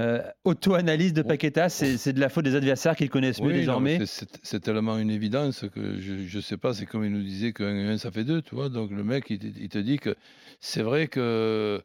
euh, 0.00 0.22
auto-analyse 0.44 1.12
de 1.14 1.22
Paqueta 1.22 1.68
C'est 1.68 2.12
de 2.12 2.20
la 2.20 2.28
faute 2.28 2.44
des 2.44 2.54
adversaires 2.54 2.96
qu'ils 2.96 3.08
connaissent 3.10 3.40
mieux 3.40 3.48
Oui, 3.48 3.54
désormais 3.54 3.98
mais 3.98 4.06
c'est- 4.06 4.60
tellement 4.60 4.98
une 4.98 5.10
évidence 5.10 5.64
que 5.74 6.00
je 6.00 6.36
ne 6.36 6.42
sais 6.42 6.56
pas, 6.58 6.74
c'est 6.74 6.84
comme 6.86 7.04
il 7.04 7.10
nous 7.12 7.22
disait 7.22 7.52
qu'un 7.52 7.74
et 7.74 7.86
un 7.86 7.98
ça 7.98 8.10
fait 8.10 8.24
deux, 8.24 8.42
tu 8.42 8.54
vois. 8.54 8.68
Donc 8.68 8.90
le 8.90 9.02
mec, 9.04 9.24
il, 9.30 9.38
te- 9.38 9.46
il 9.46 9.68
te 9.68 9.78
dit 9.78 9.98
que 9.98 10.14
c'est 10.60 10.82
vrai 10.82 11.06
que 11.08 11.80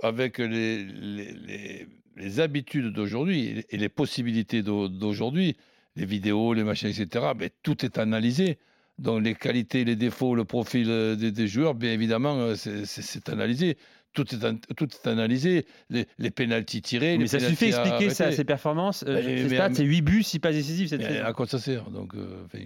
avec, 0.00 0.38
les, 0.38 0.84
les, 0.84 1.32
les- 1.32 1.86
les 2.16 2.40
habitudes 2.40 2.92
d'aujourd'hui 2.92 3.64
et 3.70 3.76
les- 3.76 3.88
possibilités 3.88 4.62
d'au- 4.62 4.88
d'aujourd'hui, 4.88 5.56
les 5.96 6.04
vidéos, 6.06 6.54
les 6.54 6.64
machins, 6.64 6.88
etc., 6.88 7.32
ben, 7.36 7.50
tout 7.62 7.84
est 7.84 7.98
analysé. 7.98 8.58
Donc 8.98 9.22
les 9.24 9.34
qualités, 9.34 9.84
les 9.84 9.96
défauts, 9.96 10.34
le 10.34 10.44
profil 10.44 10.88
euh, 10.90 11.16
des, 11.16 11.32
des 11.32 11.48
joueurs, 11.48 11.74
bien 11.74 11.92
évidemment, 11.92 12.36
euh, 12.36 12.54
c'est 12.56 13.28
analysé. 13.28 13.76
Tout 14.14 14.34
est, 14.34 14.44
an- 14.44 14.58
tout 14.76 14.86
est 14.92 15.06
analysé. 15.08 15.64
Les, 15.88 16.06
les 16.18 16.30
pénalties 16.30 16.82
tirés, 16.82 17.16
Mais 17.16 17.24
les 17.24 17.28
ça 17.28 17.40
suffit 17.40 17.66
expliquer 17.66 18.10
ça, 18.10 18.30
ses 18.30 18.44
performances. 18.44 19.04
Euh, 19.08 19.14
Mais- 19.24 19.38
ses 19.38 19.48
mais- 19.48 19.54
stats, 19.56 19.74
c'est 19.74 19.84
8 19.84 20.02
buts, 20.02 20.22
6 20.22 20.38
passes 20.38 20.54
décisives 20.54 20.88
cette 20.88 21.00
Mais 21.00 21.08
saison. 21.08 21.24
à 21.24 21.32
quoi 21.32 21.46
ça 21.46 21.58
sert 21.58 21.90
Donc, 21.90 22.14
euh, 22.14 22.42
enfin, 22.44 22.58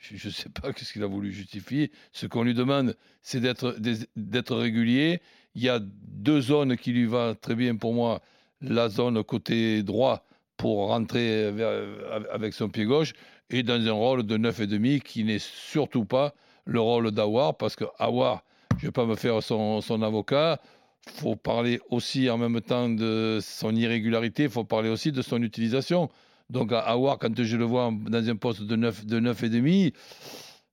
je 0.00 0.26
ne 0.28 0.32
sais 0.32 0.48
pas 0.50 0.72
qu'est-ce 0.74 0.92
qu'il 0.92 1.02
a 1.02 1.06
voulu 1.06 1.32
justifier. 1.32 1.90
Ce 2.12 2.26
qu'on 2.26 2.42
lui 2.42 2.52
demande, 2.54 2.96
c'est 3.22 3.40
d'être 3.40 4.56
régulier. 4.56 5.20
Il 5.54 5.62
y 5.62 5.68
a 5.68 5.80
deux 5.82 6.40
zones 6.40 6.76
qui 6.76 6.92
lui 6.92 7.06
vont 7.06 7.34
très 7.34 7.54
bien 7.54 7.76
pour 7.76 7.94
moi. 7.94 8.20
La 8.60 8.88
zone 8.88 9.22
côté 9.24 9.82
droit 9.82 10.26
pour 10.56 10.88
rentrer 10.88 11.50
vers- 11.50 11.82
avec 12.30 12.52
son 12.52 12.68
pied 12.68 12.84
gauche 12.84 13.14
et 13.48 13.62
dans 13.62 13.80
un 13.84 13.92
rôle 13.92 14.24
de 14.24 14.36
9,5 14.36 15.00
qui 15.00 15.24
n'est 15.24 15.38
surtout 15.40 16.04
pas 16.04 16.34
le 16.66 16.78
rôle 16.78 17.10
d'Awar 17.10 17.56
parce 17.56 17.74
que 17.74 17.84
Awar, 17.98 18.44
je 18.76 18.82
ne 18.84 18.88
vais 18.88 18.92
pas 18.92 19.06
me 19.06 19.16
faire 19.16 19.42
son, 19.42 19.80
son 19.80 20.02
avocat. 20.02 20.60
Faut 21.08 21.36
parler 21.36 21.80
aussi 21.88 22.28
en 22.30 22.38
même 22.38 22.60
temps 22.60 22.88
de 22.88 23.38
son 23.42 23.74
irrégularité, 23.74 24.44
il 24.44 24.50
faut 24.50 24.64
parler 24.64 24.88
aussi 24.88 25.12
de 25.12 25.22
son 25.22 25.42
utilisation. 25.42 26.10
Donc, 26.50 26.72
à 26.72 26.80
Awar, 26.80 27.18
quand 27.18 27.42
je 27.42 27.56
le 27.56 27.64
vois 27.64 27.92
dans 28.08 28.28
un 28.28 28.36
poste 28.36 28.62
de 28.62 28.76
9, 28.76 29.06
de 29.06 29.20
9 29.20 29.42
et 29.44 29.48
demi, 29.48 29.92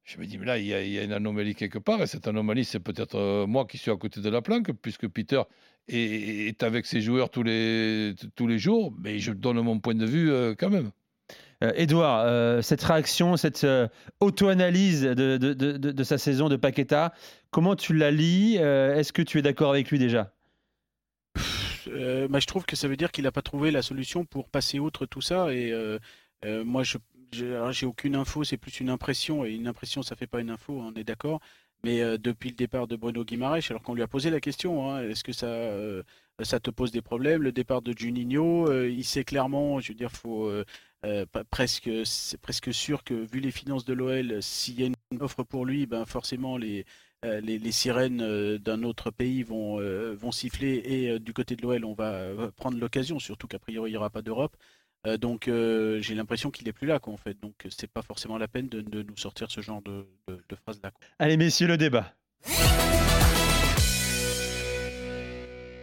je 0.03 0.17
me 0.19 0.25
dis, 0.25 0.37
mais 0.37 0.45
là, 0.45 0.57
il 0.57 0.65
y, 0.65 0.73
a, 0.73 0.81
il 0.81 0.91
y 0.91 0.99
a 0.99 1.03
une 1.03 1.11
anomalie 1.11 1.53
quelque 1.53 1.79
part. 1.79 2.01
Et 2.01 2.07
cette 2.07 2.27
anomalie, 2.27 2.65
c'est 2.65 2.79
peut-être 2.79 3.15
euh, 3.15 3.45
moi 3.45 3.65
qui 3.65 3.77
suis 3.77 3.91
à 3.91 3.95
côté 3.95 4.21
de 4.21 4.29
la 4.29 4.41
planque, 4.41 4.71
puisque 4.81 5.07
Peter 5.07 5.41
est, 5.87 6.47
est 6.47 6.63
avec 6.63 6.85
ses 6.85 7.01
joueurs 7.01 7.29
tous 7.29 7.43
les, 7.43 8.15
tous 8.35 8.47
les 8.47 8.57
jours. 8.57 8.93
Mais 8.99 9.19
je 9.19 9.33
donne 9.33 9.59
mon 9.61 9.79
point 9.79 9.95
de 9.95 10.05
vue 10.05 10.31
euh, 10.31 10.55
quand 10.57 10.69
même. 10.69 10.91
Euh, 11.63 11.71
Edouard, 11.75 12.23
euh, 12.25 12.61
cette 12.61 12.83
réaction, 12.83 13.35
cette 13.35 13.63
euh, 13.63 13.87
auto-analyse 14.19 15.01
de, 15.01 15.37
de- 15.37 15.53
de- 15.53 16.03
sa 16.03 16.17
saison 16.19 16.49
de 16.49 16.55
Paqueta, 16.55 17.13
comment 17.49 17.75
tu 17.75 17.93
la 17.95 18.11
lis 18.11 18.57
Euh, 18.59 18.95
Est-ce 18.95 19.11
que 19.11 19.23
tu 19.23 19.39
es 19.39 19.41
d'accord 19.41 19.71
avec 19.71 19.89
lui 19.89 19.97
déjà? 19.97 20.31
Euh, 21.87 22.27
bah, 22.27 22.39
je 22.39 22.45
trouve 22.45 22.65
que 22.65 22.75
ça 22.75 22.87
veut 22.87 22.97
dire 22.97 23.11
qu'il 23.11 23.23
n'a 23.23 23.31
pas 23.31 23.41
trouvé 23.41 23.71
la 23.71 23.81
solution 23.81 24.25
pour 24.25 24.49
passer 24.49 24.77
outre 24.79 25.05
tout 25.05 25.21
ça. 25.21 25.53
Et 25.53 25.71
euh, 25.71 25.97
euh, 26.45 26.63
moi, 26.63 26.83
je 26.83 26.97
alors, 27.41 27.73
j'ai 27.73 27.85
aucune 27.85 28.15
info, 28.15 28.43
c'est 28.45 28.55
plus 28.57 28.79
une 28.79 28.89
impression. 28.89 29.43
Et 29.43 29.51
une 29.53 29.67
impression, 29.67 30.01
ça 30.01 30.15
fait 30.15 30.27
pas 30.27 30.39
une 30.39 30.49
info, 30.49 30.79
on 30.79 30.93
est 30.93 31.03
d'accord. 31.03 31.41
Mais 31.83 32.01
euh, 32.01 32.17
depuis 32.17 32.49
le 32.49 32.55
départ 32.55 32.87
de 32.87 32.95
Bruno 32.95 33.23
Guimaraes, 33.25 33.59
alors 33.69 33.81
qu'on 33.81 33.93
lui 33.93 34.01
a 34.01 34.07
posé 34.07 34.29
la 34.29 34.39
question, 34.39 34.89
hein, 34.91 35.03
est-ce 35.03 35.23
que 35.23 35.33
ça, 35.33 35.47
euh, 35.47 36.03
ça 36.41 36.59
te 36.59 36.69
pose 36.69 36.91
des 36.91 37.01
problèmes? 37.01 37.43
Le 37.43 37.51
départ 37.51 37.81
de 37.81 37.93
Juninho, 37.97 38.69
euh, 38.69 38.89
il 38.89 39.03
sait 39.03 39.23
clairement, 39.23 39.79
je 39.79 39.89
veux 39.89 39.93
dire, 39.95 40.11
faut, 40.11 40.49
euh, 41.05 41.25
presque, 41.49 41.89
presque 42.41 42.73
sûr 42.73 43.03
que 43.03 43.13
vu 43.13 43.39
les 43.39 43.51
finances 43.51 43.85
de 43.85 43.93
l'OL, 43.93 44.41
s'il 44.41 44.79
y 44.79 44.83
a 44.83 44.87
une 44.87 45.21
offre 45.21 45.43
pour 45.43 45.65
lui, 45.65 45.85
ben 45.85 46.05
forcément 46.05 46.57
les, 46.57 46.85
les, 47.23 47.71
sirènes 47.71 48.57
d'un 48.57 48.83
autre 48.83 49.11
pays 49.11 49.43
vont, 49.43 49.79
vont 50.15 50.31
siffler 50.31 50.81
et 50.85 51.19
du 51.19 51.33
côté 51.33 51.55
de 51.55 51.61
l'OL, 51.61 51.85
on 51.85 51.93
va 51.93 52.51
prendre 52.55 52.77
l'occasion, 52.77 53.19
surtout 53.19 53.47
qu'a 53.47 53.59
priori 53.59 53.91
il 53.91 53.93
n'y 53.93 53.97
aura 53.97 54.09
pas 54.09 54.21
d'Europe. 54.21 54.55
donc 55.19 55.45
j'ai 55.45 56.15
l'impression 56.15 56.51
qu'il 56.51 56.65
n'est 56.65 56.73
plus 56.73 56.87
là, 56.87 56.99
quoi, 56.99 57.15
fait. 57.17 57.39
Donc 57.39 57.67
c'est 57.69 57.91
pas 57.91 58.01
forcément 58.01 58.37
la 58.37 58.47
peine 58.47 58.67
de, 58.67 59.03
nous 59.03 59.17
sortir 59.17 59.51
ce 59.51 59.61
genre 59.61 59.81
de, 59.81 60.05
de, 60.27 60.43
de 60.49 60.55
phrases-là. 60.55 60.91
Allez, 61.19 61.37
messieurs, 61.37 61.67
le 61.67 61.77
débat. 61.77 62.15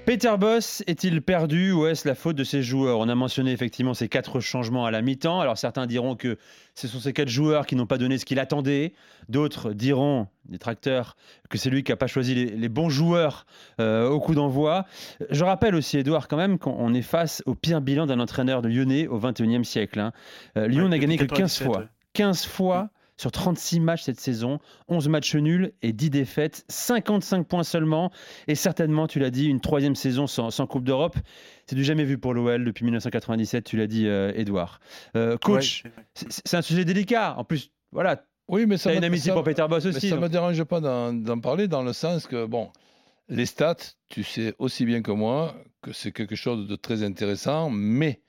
Peter 0.06 0.34
Boss 0.38 0.82
est-il 0.86 1.22
perdu 1.22 1.72
ou 1.72 1.86
est-ce 1.86 2.06
la 2.06 2.14
faute 2.14 2.36
de 2.36 2.44
ses 2.44 2.62
joueurs? 2.62 2.98
On 2.98 3.08
a 3.08 3.14
mentionné 3.14 3.52
effectivement 3.52 3.94
ces 3.94 4.06
quatre 4.06 4.38
changements 4.38 4.84
à 4.84 4.90
la 4.90 5.00
mi-temps. 5.00 5.40
Alors 5.40 5.56
certains 5.56 5.86
diront 5.86 6.14
que 6.14 6.36
ce 6.74 6.88
sont 6.88 7.00
ces 7.00 7.14
quatre 7.14 7.30
joueurs 7.30 7.64
qui 7.64 7.74
n'ont 7.74 7.86
pas 7.86 7.96
donné 7.96 8.18
ce 8.18 8.26
qu'il 8.26 8.38
attendait. 8.38 8.92
D'autres 9.30 9.72
diront, 9.72 10.26
des 10.44 10.58
tracteurs, 10.58 11.16
que 11.48 11.56
c'est 11.56 11.70
lui 11.70 11.84
qui 11.84 11.90
n'a 11.90 11.96
pas 11.96 12.06
choisi 12.06 12.34
les, 12.34 12.68
bons 12.68 12.90
joueurs 12.90 13.46
euh, 13.80 14.06
au 14.06 14.20
coup 14.20 14.34
d'envoi. 14.34 14.84
Je 15.30 15.42
rappelle 15.42 15.74
aussi, 15.74 15.96
Edouard, 15.96 16.28
quand 16.28 16.36
même, 16.36 16.58
qu'on 16.58 16.92
est 16.92 17.02
face 17.02 17.42
au 17.46 17.54
pire 17.54 17.80
bilan 17.80 18.04
d'un 18.04 18.20
entraîneur 18.20 18.60
de 18.60 18.68
lyonnais 18.68 19.06
au 19.06 19.18
XXIe 19.18 19.64
siècle. 19.64 20.00
Hein. 20.00 20.12
Euh, 20.58 20.68
Lyon 20.68 20.88
n'a 20.90 20.98
gagné 20.98 21.16
que 21.16 21.24
15 21.24 21.62
fois. 21.62 21.84
15 22.12 22.44
fois 22.44 22.90
sur 23.16 23.30
36 23.30 23.80
matchs 23.80 24.02
cette 24.02 24.20
saison, 24.20 24.58
11 24.88 25.08
matchs 25.08 25.34
nuls 25.36 25.72
et 25.82 25.92
10 25.92 26.10
défaites, 26.10 26.64
55 26.68 27.46
points 27.46 27.62
seulement, 27.62 28.10
et 28.48 28.54
certainement, 28.54 29.06
tu 29.06 29.18
l'as 29.18 29.30
dit, 29.30 29.46
une 29.46 29.60
troisième 29.60 29.94
saison 29.94 30.26
sans, 30.26 30.66
Coupe 30.66 30.84
d'Europe. 30.84 31.16
C'est 31.66 31.76
du 31.76 31.84
jamais 31.84 32.04
vu 32.04 32.18
pour 32.18 32.34
l'OL 32.34 32.64
depuis 32.64 32.84
1997, 32.84 33.64
tu 33.64 33.76
l'as 33.76 33.86
dit, 33.86 34.06
Edouard. 34.06 34.80
Euh, 35.16 35.36
coach, 35.38 35.84
c'est 36.14 36.56
un 36.56 36.62
sujet 36.62 36.84
délicat. 36.84 37.34
En 37.36 37.44
plus, 37.44 37.70
voilà. 37.92 38.24
Oui, 38.48 38.66
mais 38.66 38.76
ça 38.76 38.92
une 38.92 39.04
amitié 39.04 39.32
pour 39.32 39.44
Peter 39.44 39.64
Boss 39.68 39.86
aussi. 39.86 40.08
ça 40.08 40.16
ne 40.16 40.20
me 40.20 40.28
dérange 40.28 40.62
pas 40.64 40.80
d'en 40.80 41.40
parler 41.40 41.68
dans 41.68 41.82
le 41.82 41.92
sens 41.92 42.26
que, 42.26 42.44
bon, 42.44 42.70
les 43.28 43.46
stats, 43.46 43.76
tu 44.08 44.22
sais 44.22 44.54
aussi 44.58 44.84
bien 44.84 45.02
que 45.02 45.10
moi 45.10 45.54
que 45.82 45.92
c'est 45.92 46.12
quelque 46.12 46.36
chose 46.36 46.66
de 46.66 46.76
très 46.76 47.02
intéressant, 47.02 47.70
mais 47.70 48.22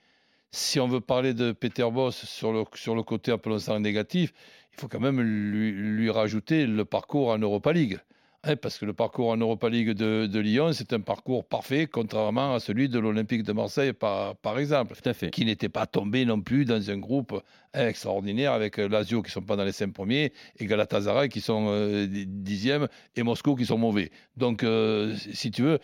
si 0.51 0.79
on 0.79 0.87
veut 0.87 1.01
parler 1.01 1.33
de 1.33 1.51
Peter 1.51 1.89
Boss 1.91 2.25
sur 2.25 2.51
le, 2.51 2.63
sur 2.75 2.95
le 2.95 3.03
côté 3.03 3.31
appelons 3.31 3.59
ça 3.59 3.77
négatif, 3.79 4.33
il 4.77 4.81
faut 4.81 4.87
quand 4.87 4.99
même 4.99 5.21
lui, 5.21 6.09
rajouter 6.09 6.65
le 6.65 6.85
parcours 6.85 7.29
en 7.29 7.37
Europa 7.37 7.71
League. 7.71 7.99
Hein, 8.47 8.57
parce 8.57 8.77
que 8.77 8.85
le 8.85 8.93
parcours 8.93 9.29
en 9.29 9.37
Europa 9.37 9.69
League 9.69 9.91
de, 9.91 10.39
Lyon, 10.39 10.71
c'est 10.73 10.93
un 10.93 10.99
parcours 10.99 11.45
parfait, 11.45 11.87
contrairement 11.87 12.53
à 12.53 12.59
celui 12.59 12.89
de 12.89 12.99
l'Olympique 12.99 13.41
de 13.41 13.53
Marseille, 13.53 13.91
par, 13.93 14.35
par 14.35 14.59
exemple. 14.59 14.95
Tout 15.01 15.09
à 15.09 15.13
fait. 15.13 15.31
Qui 15.31 15.45
n'était 15.45 15.69
pas 15.69 15.87
tombé 15.87 16.25
non 16.25 16.41
plus 16.41 16.65
dans 16.65 16.91
un 16.91 16.97
groupe 16.97 17.41
extraordinaire 17.73 18.51
avec 18.51 18.77
euh, 18.77 18.87
Lazio 18.87 19.23
qui 19.23 19.29
ne 19.29 19.31
sont 19.31 19.41
pas 19.41 19.55
dans 19.55 19.63
les 19.63 19.71
cinq 19.71 19.93
premiers 19.93 20.31
et 20.59 20.65
Galatasaray 20.65 21.27
qui 21.29 21.41
sont 21.41 21.65
euh, 21.69 22.05
dixièmes 22.07 22.87
et 23.15 23.23
Moscou 23.23 23.55
qui 23.55 23.65
sont 23.65 23.79
mauvais. 23.79 24.11
Donc, 24.37 24.63
euh, 24.63 25.15
si 25.33 25.49
tu 25.49 25.63
veux, 25.63 25.79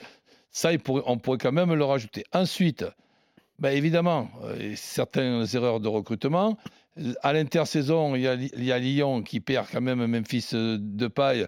ça, 0.51 0.69
on 1.05 1.17
pourrait 1.17 1.39
quand 1.39 1.51
même 1.51 1.73
le 1.73 1.83
rajouter. 1.83 2.25
Ensuite, 2.31 2.85
ben 3.57 3.75
évidemment, 3.75 4.29
certaines 4.75 5.45
erreurs 5.53 5.79
de 5.79 5.87
recrutement. 5.87 6.57
À 7.21 7.33
l'intersaison, 7.33 8.15
il, 8.15 8.21
y 8.21 8.71
a 8.71 8.79
Lyon 8.79 9.21
qui 9.21 9.39
perd 9.39 9.67
quand 9.71 9.81
même 9.81 10.05
Memphis 10.05 10.49
euh, 10.53 10.77
de 10.79 11.07
paille, 11.07 11.47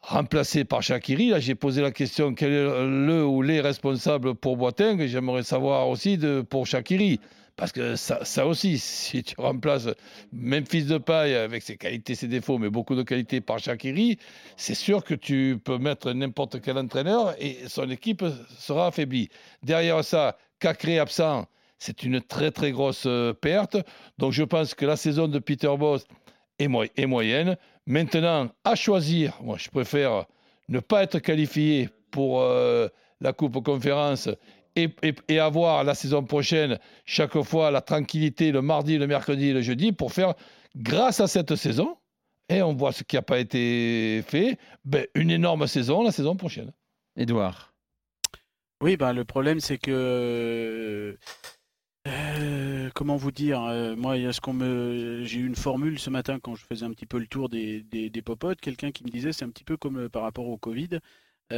remplacé 0.00 0.64
par 0.64 0.82
Shakiri. 0.82 1.30
Là, 1.30 1.40
j'ai 1.40 1.54
posé 1.54 1.82
la 1.82 1.90
question 1.90 2.34
quel 2.34 2.52
est 2.52 2.86
le 2.86 3.24
ou 3.24 3.42
les 3.42 3.60
responsables 3.60 4.34
pour 4.34 4.56
Boateng 4.56 5.04
J'aimerais 5.06 5.42
savoir 5.42 5.88
aussi 5.88 6.16
de, 6.16 6.42
pour 6.42 6.66
Shakiri. 6.66 7.20
Parce 7.56 7.72
que 7.72 7.96
ça, 7.96 8.24
ça, 8.24 8.46
aussi, 8.46 8.78
si 8.78 9.24
tu 9.24 9.34
remplaces 9.36 9.88
Memphis 10.32 10.84
de 10.84 10.98
paille 10.98 11.34
avec 11.34 11.64
ses 11.64 11.76
qualités, 11.76 12.14
ses 12.14 12.28
défauts, 12.28 12.58
mais 12.58 12.70
beaucoup 12.70 12.94
de 12.94 13.02
qualités 13.02 13.40
par 13.40 13.58
Shakiri, 13.58 14.18
c'est 14.56 14.74
sûr 14.74 15.02
que 15.02 15.14
tu 15.14 15.58
peux 15.62 15.78
mettre 15.78 16.12
n'importe 16.12 16.60
quel 16.60 16.78
entraîneur 16.78 17.34
et 17.40 17.58
son 17.66 17.90
équipe 17.90 18.24
sera 18.58 18.86
affaiblie. 18.86 19.28
Derrière 19.64 20.04
ça, 20.04 20.38
Cacré 20.60 20.98
absent, 21.00 21.46
c'est 21.78 22.02
une 22.02 22.20
très 22.20 22.50
très 22.50 22.72
grosse 22.72 23.04
euh, 23.06 23.32
perte. 23.32 23.76
Donc 24.18 24.32
je 24.32 24.44
pense 24.44 24.74
que 24.74 24.84
la 24.84 24.96
saison 24.96 25.28
de 25.28 25.38
Peter 25.38 25.74
Boss 25.78 26.06
est, 26.58 27.06
moyenne. 27.06 27.56
Maintenant, 27.86 28.50
à 28.64 28.74
choisir, 28.74 29.38
moi 29.42 29.56
je 29.58 29.68
préfère 29.70 30.26
ne 30.68 30.80
pas 30.80 31.02
être 31.02 31.18
qualifié 31.20 31.88
pour 32.10 32.40
euh, 32.40 32.88
la 33.20 33.32
Coupe 33.32 33.62
Conférence 33.62 34.28
et, 34.76 35.38
avoir 35.40 35.82
la 35.84 35.94
saison 35.94 36.22
prochaine 36.22 36.78
chaque 37.04 37.40
fois 37.42 37.70
la 37.70 37.80
tranquillité 37.80 38.52
le 38.52 38.62
mardi, 38.62 38.98
le 38.98 39.06
mercredi 39.06 39.48
et 39.48 39.52
le 39.52 39.62
jeudi 39.62 39.92
pour 39.92 40.12
faire, 40.12 40.34
grâce 40.76 41.20
à 41.20 41.26
cette 41.26 41.56
saison, 41.56 41.96
et 42.48 42.62
on 42.62 42.74
voit 42.74 42.92
ce 42.92 43.02
qui 43.02 43.16
n'a 43.16 43.22
pas 43.22 43.38
été 43.38 44.22
fait, 44.26 44.58
ben, 44.84 45.06
une 45.14 45.30
énorme 45.30 45.66
saison 45.66 46.02
la 46.02 46.12
saison 46.12 46.36
prochaine. 46.36 46.72
Édouard. 47.16 47.74
Oui, 48.80 48.96
ben, 48.96 49.12
le 49.12 49.24
problème 49.24 49.58
c'est 49.58 49.78
que 49.78 51.18
euh, 52.06 52.90
comment 52.94 53.16
vous 53.16 53.30
dire 53.30 53.62
euh, 53.64 53.96
Moi, 53.96 54.32
ce 54.32 54.40
qu'on 54.40 54.52
me, 54.52 55.24
j'ai 55.24 55.40
eu 55.40 55.46
une 55.46 55.56
formule 55.56 55.98
ce 55.98 56.10
matin 56.10 56.38
quand 56.40 56.54
je 56.54 56.64
faisais 56.64 56.84
un 56.84 56.90
petit 56.90 57.06
peu 57.06 57.18
le 57.18 57.26
tour 57.26 57.48
des, 57.48 57.82
des, 57.82 58.22
popotes. 58.22 58.60
Quelqu'un 58.60 58.92
qui 58.92 59.04
me 59.04 59.10
disait 59.10 59.32
c'est 59.32 59.44
un 59.44 59.50
petit 59.50 59.64
peu 59.64 59.76
comme 59.76 59.98
euh, 60.04 60.08
par 60.08 60.22
rapport 60.22 60.48
au 60.48 60.56
Covid. 60.56 61.00
on 61.50 61.54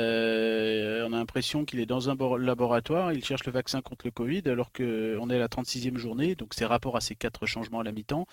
a 1.12 1.16
l'impression 1.16 1.64
qu'il 1.64 1.80
est 1.80 1.87
dans 1.87 2.11
un 2.11 2.16
laboratoire, 2.38 3.12
il 3.12 3.25
cherche 3.25 3.44
le 3.44 3.52
vaccin 3.52 3.82
contre 3.82 4.06
le 4.06 4.11
Covid, 4.12 4.42
alors 4.47 4.73
qu'on 4.73 5.30
est 5.30 5.37
à 5.37 5.38
la 5.38 5.49
36e 5.49 5.97
journée, 5.97 6.35
donc 6.35 6.54
c'est 6.54 6.64
rapport 6.64 6.97
à 6.97 7.00
ces 7.00 7.14
quatre 7.14 7.47
changements 7.47 7.80
à 7.80 7.85
la 7.85 7.92
mi-temps 7.92 8.26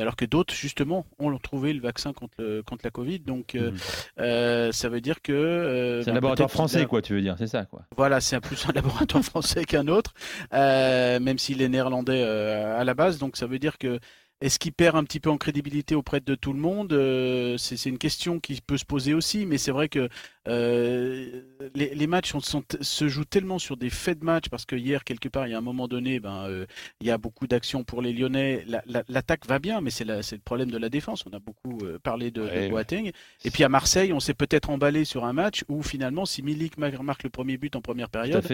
alors 0.00 0.16
que 0.16 0.24
d'autres, 0.24 0.54
justement, 0.54 1.06
ont 1.18 1.36
trouvé 1.38 1.72
le 1.72 1.80
vaccin 1.80 2.12
contre, 2.12 2.62
contre 2.62 2.84
la 2.84 2.90
Covid. 2.90 3.20
Donc, 3.20 3.54
euh, 3.54 3.72
mhm. 3.72 3.78
euh, 4.20 4.72
ça 4.72 4.88
veut 4.88 5.00
dire 5.00 5.20
que. 5.20 5.32
Euh, 5.32 6.02
c'est 6.02 6.10
un 6.10 6.14
laboratoire 6.14 6.50
français, 6.50 6.86
quoi, 6.86 7.02
tu 7.02 7.14
veux 7.14 7.20
dire, 7.20 7.36
c'est 7.38 7.46
ça, 7.46 7.66
quoi. 7.66 7.82
Voilà, 7.96 8.20
c'est 8.20 8.40
plus 8.40 8.66
un 8.66 8.72
laboratoire 8.74 9.24
français 9.24 9.64
qu'un 9.64 9.88
autre, 9.88 10.14
même 10.52 11.38
s'il 11.38 11.60
est 11.62 11.68
néerlandais 11.68 12.22
à 12.22 12.84
la 12.84 12.94
base. 12.94 13.18
Donc, 13.18 13.36
ça 13.36 13.46
veut 13.46 13.58
dire 13.58 13.78
que 13.78 13.98
est-ce 14.42 14.58
qu'il 14.58 14.72
perd 14.72 14.96
un 14.96 15.04
petit 15.04 15.20
peu 15.20 15.30
en 15.30 15.38
crédibilité 15.38 15.94
auprès 15.94 16.18
de 16.18 16.34
tout 16.34 16.52
le 16.52 16.58
monde? 16.58 16.92
Euh, 16.92 17.56
C'est 17.58 17.86
une 17.86 17.98
question 17.98 18.40
qui 18.40 18.60
peut 18.60 18.76
se 18.76 18.84
poser 18.84 19.14
aussi, 19.14 19.46
mais 19.46 19.56
c'est 19.56 19.70
vrai 19.70 19.88
que 19.88 20.08
euh, 21.76 21.88
les, 21.94 22.06
matchs 22.06 22.32
se 22.80 23.08
jouent 23.08 23.24
tellement 23.24 23.58
sur 23.58 23.76
des 23.76 23.90
faits 23.90 24.20
de 24.20 24.24
match, 24.24 24.48
parce 24.48 24.64
que 24.64 24.76
hier, 24.76 25.04
quelque 25.04 25.28
part, 25.28 25.46
il 25.46 25.50
y 25.50 25.54
a 25.54 25.58
un 25.58 25.62
moment 25.62 25.88
donné, 25.88 26.20
ben, 26.20 26.46
euh, 26.48 26.66
il 27.00 27.06
y 27.06 27.10
a 27.10 27.18
beaucoup 27.18 27.46
d'actions 27.46 27.84
pour 27.84 28.02
les 28.02 28.12
Lyonnais. 28.12 28.64
L'attaque 29.08 29.46
va 29.46 29.58
bien, 29.58 29.80
mais 29.80 29.90
c'est 29.90 30.04
le 30.04 30.38
problème 30.38 30.70
de 30.70 30.78
la 30.78 30.88
défense. 30.88 31.24
On 31.30 31.34
a 31.36 31.40
beaucoup 31.40 31.78
parlé 32.02 32.30
de, 32.30 32.68
Boateng. 32.68 33.10
Et 33.44 33.50
puis 33.50 33.64
à 33.64 33.68
Marseille, 33.68 34.12
on 34.12 34.20
s'est 34.20 34.34
peut-être 34.34 34.70
emballé 34.70 35.04
sur 35.04 35.24
un 35.24 35.32
match 35.32 35.64
où 35.68 35.82
finalement, 35.82 36.26
si 36.26 36.42
Milik 36.42 36.78
marque 36.78 37.22
le 37.22 37.30
premier 37.30 37.56
but 37.56 37.76
en 37.76 37.80
première 37.80 38.08
période, 38.08 38.44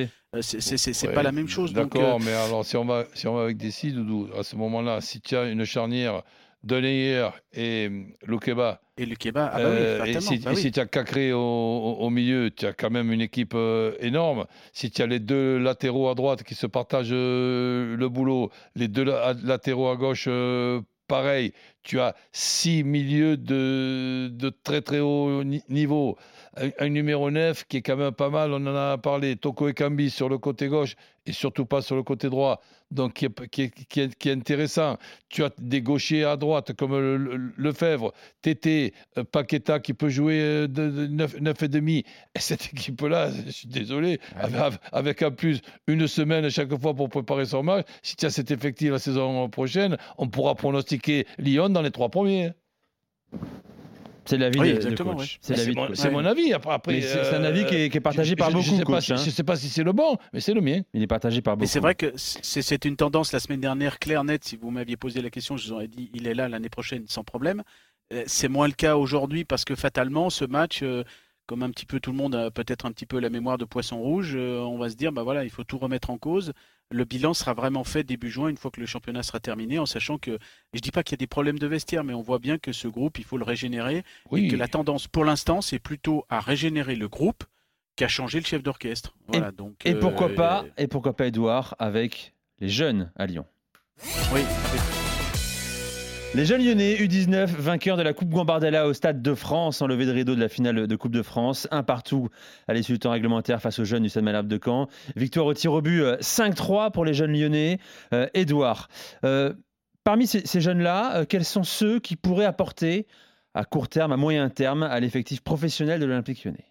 c'est 0.40 1.12
pas 1.12 1.22
la 1.22 1.32
même 1.32 1.48
chose. 1.48 1.72
D'accord, 1.72 2.20
mais 2.20 2.32
alors 2.32 2.64
si 2.64 2.76
on 2.76 2.84
va, 2.84 3.04
si 3.14 3.26
on 3.26 3.34
va 3.34 3.42
avec 3.44 3.56
des 3.56 3.72
Doudou, 3.92 4.28
à 4.36 4.42
ce 4.42 4.56
moment-là, 4.56 5.00
si 5.00 5.20
tu 5.20 5.36
as 5.36 5.44
une 5.44 5.64
charnière 5.64 6.22
Deneyer 6.64 7.28
et 7.52 7.88
Loukeba. 8.26 8.80
Et 8.96 9.06
Loukeba, 9.06 9.50
ah 9.52 9.58
bah 9.58 9.68
oui, 9.70 9.76
euh, 9.78 10.04
et 10.04 10.20
si, 10.20 10.38
bah 10.38 10.52
tu 10.54 10.80
as 10.80 10.86
Cacré 10.86 11.32
au, 11.32 11.38
au, 11.38 12.10
milieu, 12.10 12.50
tu 12.50 12.66
as 12.66 12.72
quand 12.72 12.90
même 12.90 13.12
une 13.12 13.20
équipe 13.20 13.54
euh, 13.54 13.92
énorme. 14.00 14.46
Si 14.72 14.90
tu 14.90 15.02
as 15.02 15.06
les 15.06 15.20
deux 15.20 15.58
latéraux 15.58 16.08
à 16.08 16.14
droite 16.14 16.42
qui 16.42 16.54
se 16.54 16.66
partagent 16.66 17.10
euh, 17.12 17.96
le 17.96 18.08
boulot, 18.08 18.50
les 18.74 18.88
deux 18.88 19.04
latéraux 19.04 19.88
à 19.88 19.96
gauche, 19.96 20.28
pareil, 21.06 21.52
tu 21.84 22.00
as 22.00 22.14
six 22.32 22.82
milieux 22.82 23.36
de, 23.36 24.28
de 24.28 24.50
très 24.50 24.82
très 24.82 25.00
haut 25.00 25.44
niveau 25.44 26.18
un, 26.78 26.88
numéro 26.88 27.30
9 27.30 27.64
qui 27.68 27.78
est 27.78 27.82
quand 27.82 27.96
même 27.96 28.12
pas 28.12 28.30
mal, 28.30 28.52
on 28.52 28.66
en 28.66 28.74
a 28.74 28.98
parlé, 28.98 29.36
Toko 29.36 29.68
Ekambi 29.68 30.10
sur 30.10 30.28
le 30.28 30.38
côté 30.38 30.68
gauche 30.68 30.96
et 31.28 31.32
surtout 31.32 31.66
pas 31.66 31.82
sur 31.82 31.94
le 31.94 32.02
côté 32.02 32.30
droit, 32.30 32.60
donc 32.90 33.12
qui 33.14 33.26
est, 33.26 33.86
qui 33.88 34.00
est, 34.00 34.32
intéressant. 34.32 34.96
Tu 35.28 35.44
as 35.44 35.50
des 35.58 35.82
gauchers 35.82 36.24
à 36.24 36.36
droite 36.36 36.72
comme 36.72 36.92
le, 36.92 37.52
Lefebvre, 37.56 38.12
Tété, 38.42 38.94
euh, 39.18 39.24
Paqueta 39.24 39.78
qui 39.78 39.92
peut 39.92 40.08
jouer 40.08 40.40
euh, 40.40 40.68
de, 40.68 41.06
9, 41.06 41.62
et 41.62 41.68
demi. 41.68 42.04
Et 42.34 42.40
cette 42.40 42.66
équipe-là, 42.72 43.30
je 43.46 43.50
suis 43.50 43.68
désolé, 43.68 44.20
avec, 44.36 44.80
avec, 44.92 45.22
en 45.22 45.30
plus 45.30 45.60
une 45.86 46.06
semaine 46.06 46.48
chaque 46.50 46.74
fois 46.80 46.94
pour 46.94 47.08
préparer 47.08 47.44
son 47.44 47.62
match, 47.62 47.86
si 48.02 48.16
tu 48.16 48.26
as 48.26 48.30
cet 48.30 48.50
effectif 48.50 48.90
la 48.90 48.98
saison 48.98 49.48
prochaine, 49.50 49.96
on 50.16 50.28
pourra 50.28 50.54
pronostiquer 50.54 51.26
Lyon 51.38 51.68
dans 51.68 51.82
les 51.82 51.90
trois 51.90 52.08
premiers. 52.08 52.52
C'est 54.28 54.36
l'avis 54.36 54.60
oui, 54.60 54.74
de, 54.74 54.94
coach. 54.94 55.38
C'est 55.40 56.10
mon, 56.10 56.24
avis. 56.24 56.52
Après, 56.52 57.00
c'est 57.00 57.34
un 57.34 57.44
avis 57.44 57.64
qui 57.64 57.74
est, 57.74 58.00
partagé 58.00 58.36
par 58.36 58.50
beaucoup. 58.50 58.62
Je 58.62 58.74
ne 58.74 59.00
sais, 59.00 59.12
hein. 59.14 59.16
sais, 59.16 59.42
pas 59.42 59.56
si 59.56 59.70
c'est 59.70 59.82
le 59.82 59.92
bon, 59.92 60.18
mais 60.34 60.40
c'est 60.40 60.52
le 60.52 60.60
mien. 60.60 60.82
Il 60.92 61.02
est 61.02 61.06
partagé 61.06 61.40
par 61.40 61.56
beaucoup. 61.56 61.62
Mais 61.62 61.66
c'est 61.66 61.80
vrai 61.80 61.94
que 61.94 62.12
c'est 62.16 62.84
une 62.84 62.96
tendance 62.96 63.32
la 63.32 63.40
semaine 63.40 63.60
dernière, 63.60 63.98
claire, 63.98 64.24
nette. 64.24 64.44
Si 64.44 64.56
vous 64.56 64.70
m'aviez 64.70 64.98
posé 64.98 65.22
la 65.22 65.30
question, 65.30 65.56
je 65.56 65.68
vous 65.68 65.72
aurais 65.72 65.88
dit 65.88 66.10
il 66.12 66.26
est 66.26 66.34
là 66.34 66.46
l'année 66.46 66.68
prochaine 66.68 67.04
sans 67.06 67.24
problème. 67.24 67.62
Euh, 68.12 68.24
c'est 68.26 68.48
moins 68.48 68.66
le 68.66 68.74
cas 68.74 68.96
aujourd'hui 68.96 69.44
parce 69.44 69.64
que 69.64 69.74
fatalement, 69.74 70.28
ce 70.28 70.44
match, 70.44 70.82
euh, 70.82 71.04
comme 71.46 71.62
un 71.62 71.70
petit 71.70 71.86
peu 71.86 71.98
tout 71.98 72.10
le 72.10 72.16
monde 72.18 72.34
a 72.34 72.50
peut-être 72.50 72.84
un 72.84 72.92
petit 72.92 73.06
peu 73.06 73.18
la 73.20 73.30
mémoire 73.30 73.56
de 73.56 73.64
poisson 73.64 73.98
rouge, 73.98 74.34
euh, 74.34 74.60
on 74.60 74.76
va 74.76 74.90
se 74.90 74.96
dire 74.96 75.12
bah 75.12 75.22
voilà, 75.22 75.44
il 75.44 75.50
faut 75.50 75.64
tout 75.64 75.78
remettre 75.78 76.10
en 76.10 76.18
cause. 76.18 76.52
Le 76.90 77.04
bilan 77.04 77.34
sera 77.34 77.54
vraiment 77.54 77.84
fait 77.84 78.02
début 78.02 78.30
juin, 78.30 78.48
une 78.48 78.56
fois 78.56 78.70
que 78.70 78.80
le 78.80 78.86
championnat 78.86 79.22
sera 79.22 79.40
terminé, 79.40 79.78
en 79.78 79.86
sachant 79.86 80.18
que, 80.18 80.38
je 80.72 80.80
dis 80.80 80.90
pas 80.90 81.02
qu'il 81.02 81.12
y 81.12 81.18
a 81.18 81.18
des 81.18 81.26
problèmes 81.26 81.58
de 81.58 81.66
vestiaire, 81.66 82.04
mais 82.04 82.14
on 82.14 82.22
voit 82.22 82.38
bien 82.38 82.58
que 82.58 82.72
ce 82.72 82.88
groupe, 82.88 83.18
il 83.18 83.24
faut 83.24 83.36
le 83.36 83.44
régénérer, 83.44 84.04
Oui. 84.30 84.46
et 84.46 84.48
que 84.48 84.56
la 84.56 84.68
tendance 84.68 85.06
pour 85.06 85.24
l'instant, 85.24 85.60
c'est 85.60 85.78
plutôt 85.78 86.24
à 86.28 86.40
régénérer 86.40 86.96
le 86.96 87.08
groupe 87.08 87.44
qu'à 87.96 88.08
changer 88.08 88.38
le 88.40 88.46
chef 88.46 88.62
d'orchestre. 88.62 89.14
Voilà, 89.26 89.50
donc, 89.50 89.74
Et 89.84 89.94
euh, 89.94 90.00
pourquoi 90.00 90.28
pas, 90.30 90.64
et 90.76 90.86
pourquoi 90.86 91.14
pas 91.14 91.26
Edouard 91.26 91.74
avec 91.78 92.32
les 92.60 92.68
jeunes 92.68 93.10
à 93.16 93.26
Lyon? 93.26 93.44
Oui, 94.32 94.42
Les 96.34 96.44
jeunes 96.44 96.62
lyonnais 96.62 96.94
U19, 96.96 97.46
vainqueurs 97.46 97.96
de 97.96 98.02
la 98.02 98.12
Coupe 98.12 98.28
Gambardella 98.28 98.86
au 98.86 98.92
Stade 98.92 99.22
de 99.22 99.34
France, 99.34 99.80
en 99.80 99.86
levée 99.86 100.04
de 100.04 100.12
rideau 100.12 100.34
de 100.34 100.40
la 100.40 100.50
finale 100.50 100.86
de 100.86 100.96
Coupe 100.96 101.12
de 101.12 101.22
France, 101.22 101.66
un 101.70 101.82
partout 101.82 102.28
à 102.68 102.74
l'issue 102.74 102.92
du 102.92 102.98
temps 102.98 103.10
réglementaire 103.10 103.62
face 103.62 103.78
aux 103.78 103.84
jeunes 103.84 104.02
du 104.02 104.10
Stade 104.10 104.24
Malherbe 104.24 104.46
de 104.46 104.60
Caen. 104.62 104.88
Victoire 105.16 105.46
au 105.46 105.54
tir 105.54 105.72
au 105.72 105.80
but 105.80 106.02
euh, 106.02 106.18
5-3 106.18 106.92
pour 106.92 107.06
les 107.06 107.14
jeunes 107.14 107.32
lyonnais. 107.32 107.78
Euh, 108.12 108.28
Edouard, 108.34 108.88
euh, 109.24 109.54
parmi 110.04 110.26
ces, 110.26 110.46
ces 110.46 110.60
jeunes-là, 110.60 111.16
euh, 111.16 111.24
quels 111.24 111.46
sont 111.46 111.64
ceux 111.64 111.98
qui 111.98 112.14
pourraient 112.14 112.44
apporter 112.44 113.06
à 113.54 113.64
court 113.64 113.88
terme, 113.88 114.12
à 114.12 114.18
moyen 114.18 114.50
terme, 114.50 114.82
à 114.82 115.00
l'effectif 115.00 115.40
professionnel 115.40 115.98
de 115.98 116.04
l'Olympique 116.04 116.44
lyonnais? 116.44 116.67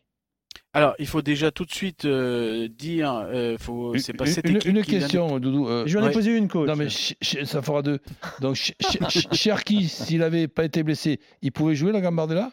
Alors, 0.73 0.93
il 0.99 1.07
faut 1.07 1.21
déjà 1.21 1.49
tout 1.49 1.65
de 1.65 1.71
suite 1.73 2.05
euh, 2.05 2.67
dire, 2.67 3.11
euh, 3.11 3.57
faut, 3.57 3.97
c'est 3.97 4.13
pas 4.13 4.25
Une- 4.25 4.31
cette 4.31 4.49
une, 4.49 4.57
équipe 4.57 4.69
une 4.71 4.81
qui 4.83 4.91
l'année- 4.91 5.01
question, 5.03 5.39
Doudou. 5.39 5.67
euh, 5.67 5.83
Je 5.87 5.97
ai 5.97 6.01
Ouais. 6.01 6.11
posé 6.11 6.35
une, 6.37 6.47
coach. 6.47 6.67
non, 6.67 6.75
mais 6.75 6.89
Ch- 6.89 7.15
Ch- 7.21 7.43
ça 7.45 7.61
fera 7.61 7.81
deux. 7.81 7.99
Donc, 8.41 8.55
Ch- 8.57 8.75
Ch- 8.79 8.99
Ch- 9.09 9.27
Cherki, 9.33 9.87
s'il 9.87 10.19
n'avait 10.19 10.47
pas 10.47 10.65
été 10.65 10.83
blessé, 10.83 11.19
il 11.41 11.51
pouvait 11.51 11.73
jouer 11.73 11.91
la 11.91 12.01
Gambardella? 12.01 12.51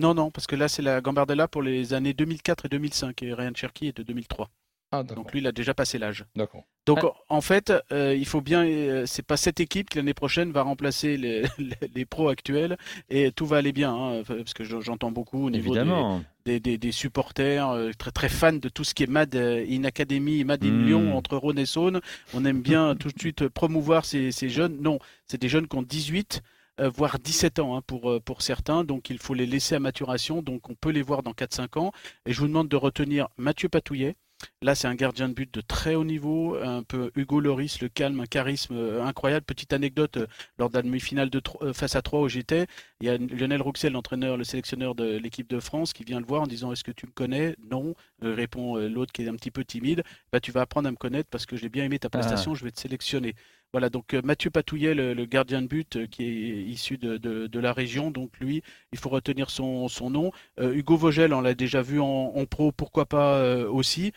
Non, 0.00 0.14
non, 0.14 0.32
parce 0.32 0.48
que 0.48 0.56
là, 0.56 0.66
c'est 0.66 0.82
la 0.82 1.00
Gambardella 1.00 1.46
pour 1.46 1.62
les 1.62 1.92
années 1.94 2.14
2004 2.14 2.66
et 2.66 2.68
2005, 2.68 3.22
et 3.22 3.32
Ryan 3.32 3.52
Cherky 3.54 3.86
est 3.88 3.96
de 3.96 4.02
2003. 4.02 4.50
Ah. 4.98 5.02
Donc 5.14 5.32
lui, 5.32 5.40
il 5.40 5.46
a 5.46 5.52
déjà 5.52 5.74
passé 5.74 5.98
l'âge. 5.98 6.24
D'accord. 6.36 6.64
Donc 6.86 7.00
Ah. 7.02 7.12
en 7.28 7.40
fait, 7.40 7.72
euh, 7.92 8.14
il 8.14 8.26
faut 8.26 8.40
bien, 8.40 8.64
euh, 8.64 9.04
c'est 9.06 9.24
pas 9.26 9.36
cette 9.36 9.58
équipe 9.60 9.88
qui 9.90 9.96
l'année 9.98 10.12
prochaine 10.14 10.52
va 10.52 10.62
remplacer 10.62 11.16
les, 11.16 11.42
les- 11.58 11.88
les 11.94 12.04
pros 12.04 12.28
actuels 12.28 12.76
et 13.08 13.30
tout 13.32 13.46
va 13.46 13.56
aller 13.56 13.72
bien, 13.72 13.94
hein, 13.94 14.22
parce 14.26 14.52
que 14.54 14.64
je- 14.64 14.80
j'entends 14.80 15.10
beaucoup 15.10 15.46
au 15.46 15.50
niveau 15.50 15.72
des, 15.74 15.80
Évidemment. 15.80 16.22
des, 16.44 16.60
des- 16.60 16.76
des 16.78 16.92
supporters 16.92 17.70
euh, 17.70 17.90
très 17.96 18.10
très 18.10 18.28
fans 18.28 18.52
de 18.52 18.68
tout 18.68 18.84
ce 18.84 18.92
qui 18.94 19.02
est 19.02 19.06
Mad 19.10 19.34
euh, 19.34 19.64
in 19.68 19.84
Academy, 19.84 20.44
Mad 20.44 20.62
in 20.64 20.70
Mm. 20.70 20.86
Lyon 20.86 21.16
entre 21.16 21.36
Rhône 21.36 21.58
et 21.58 21.66
Saône. 21.66 22.00
On 22.34 22.44
aime 22.44 22.60
bien 22.60 22.94
tout 23.00 23.08
de 23.08 23.18
suite 23.18 23.48
promouvoir 23.48 24.04
ces, 24.04 24.30
ces 24.32 24.48
jeunes. 24.50 24.76
Non, 24.80 24.98
c'est 25.26 25.40
des 25.40 25.48
jeunes 25.48 25.66
qui 25.68 25.76
ont 25.76 25.82
18 25.82 26.42
euh, 26.80 26.88
voire 26.90 27.20
17 27.20 27.60
ans 27.60 27.76
hein, 27.76 27.82
pour, 27.86 28.10
euh, 28.10 28.18
pour 28.20 28.42
certains, 28.42 28.82
donc 28.82 29.08
il 29.08 29.18
faut 29.18 29.32
les 29.32 29.46
laisser 29.46 29.76
à 29.76 29.78
maturation, 29.78 30.42
donc 30.42 30.68
on 30.70 30.74
peut 30.74 30.90
les 30.90 31.02
voir 31.02 31.22
dans 31.22 31.30
4-5 31.32 31.78
ans. 31.78 31.92
Et 32.26 32.32
je 32.32 32.40
vous 32.40 32.48
demande 32.48 32.66
de 32.68 32.74
retenir 32.74 33.28
Mathieu 33.36 33.68
Patouillet, 33.68 34.16
Là, 34.62 34.74
c'est 34.74 34.88
un 34.88 34.94
gardien 34.94 35.28
de 35.28 35.34
but 35.34 35.52
de 35.52 35.60
très 35.60 35.94
haut 35.94 36.04
niveau, 36.04 36.56
un 36.56 36.82
peu 36.82 37.10
Hugo 37.16 37.40
Loris, 37.40 37.80
le 37.80 37.88
calme, 37.88 38.20
un 38.20 38.26
charisme 38.26 38.74
euh, 38.76 39.04
incroyable. 39.04 39.44
Petite 39.44 39.72
anecdote, 39.72 40.16
euh, 40.16 40.26
lors 40.58 40.70
de 40.70 40.74
la 40.76 40.82
demi-finale 40.82 41.30
de 41.30 41.40
euh, 41.62 41.72
face 41.72 41.96
à 41.96 42.02
3 42.02 42.20
où 42.20 42.28
j'étais, 42.28 42.66
il 43.00 43.06
y 43.06 43.10
a 43.10 43.16
Lionel 43.18 43.62
Rouxel, 43.62 43.92
l'entraîneur, 43.92 44.36
le 44.36 44.44
sélectionneur 44.44 44.94
de 44.94 45.16
l'équipe 45.18 45.48
de 45.48 45.60
France, 45.60 45.92
qui 45.92 46.04
vient 46.04 46.20
le 46.20 46.26
voir 46.26 46.42
en 46.42 46.46
disant 46.46 46.72
Est-ce 46.72 46.84
que 46.84 46.92
tu 46.92 47.06
me 47.06 47.12
connais? 47.12 47.56
Non. 47.70 47.94
Euh, 48.22 48.34
répond 48.34 48.76
l'autre 48.76 49.12
qui 49.12 49.22
est 49.22 49.28
un 49.28 49.34
petit 49.36 49.50
peu 49.50 49.64
timide 49.64 50.02
bah, 50.32 50.40
Tu 50.40 50.52
vas 50.52 50.62
apprendre 50.62 50.88
à 50.88 50.90
me 50.90 50.96
connaître 50.96 51.28
parce 51.30 51.46
que 51.46 51.56
j'ai 51.56 51.68
bien 51.68 51.84
aimé 51.84 51.98
ta 51.98 52.08
prestation, 52.08 52.54
je 52.54 52.64
vais 52.64 52.70
te 52.70 52.80
sélectionner. 52.80 53.34
Voilà, 53.72 53.90
donc 53.90 54.14
Mathieu 54.14 54.50
Patouillet, 54.50 54.94
le, 54.94 55.14
le 55.14 55.24
gardien 55.26 55.60
de 55.60 55.66
but 55.66 55.96
euh, 55.96 56.06
qui 56.06 56.22
est 56.24 56.62
issu 56.64 56.96
de, 56.96 57.16
de- 57.16 57.48
de 57.48 57.58
la 57.58 57.72
région, 57.72 58.10
donc 58.12 58.30
lui, 58.40 58.62
il 58.92 58.98
faut 59.00 59.08
retenir 59.08 59.50
son, 59.50 59.88
son 59.88 60.10
nom. 60.10 60.30
Euh, 60.60 60.72
Hugo 60.74 60.96
Vogel, 60.96 61.34
on 61.34 61.40
l'a 61.40 61.54
déjà 61.54 61.82
vu 61.82 61.98
en, 62.00 62.06
en 62.06 62.46
pro, 62.46 62.70
pourquoi 62.70 63.06
pas 63.06 63.38
euh, 63.38 63.68
aussi. 63.68 64.12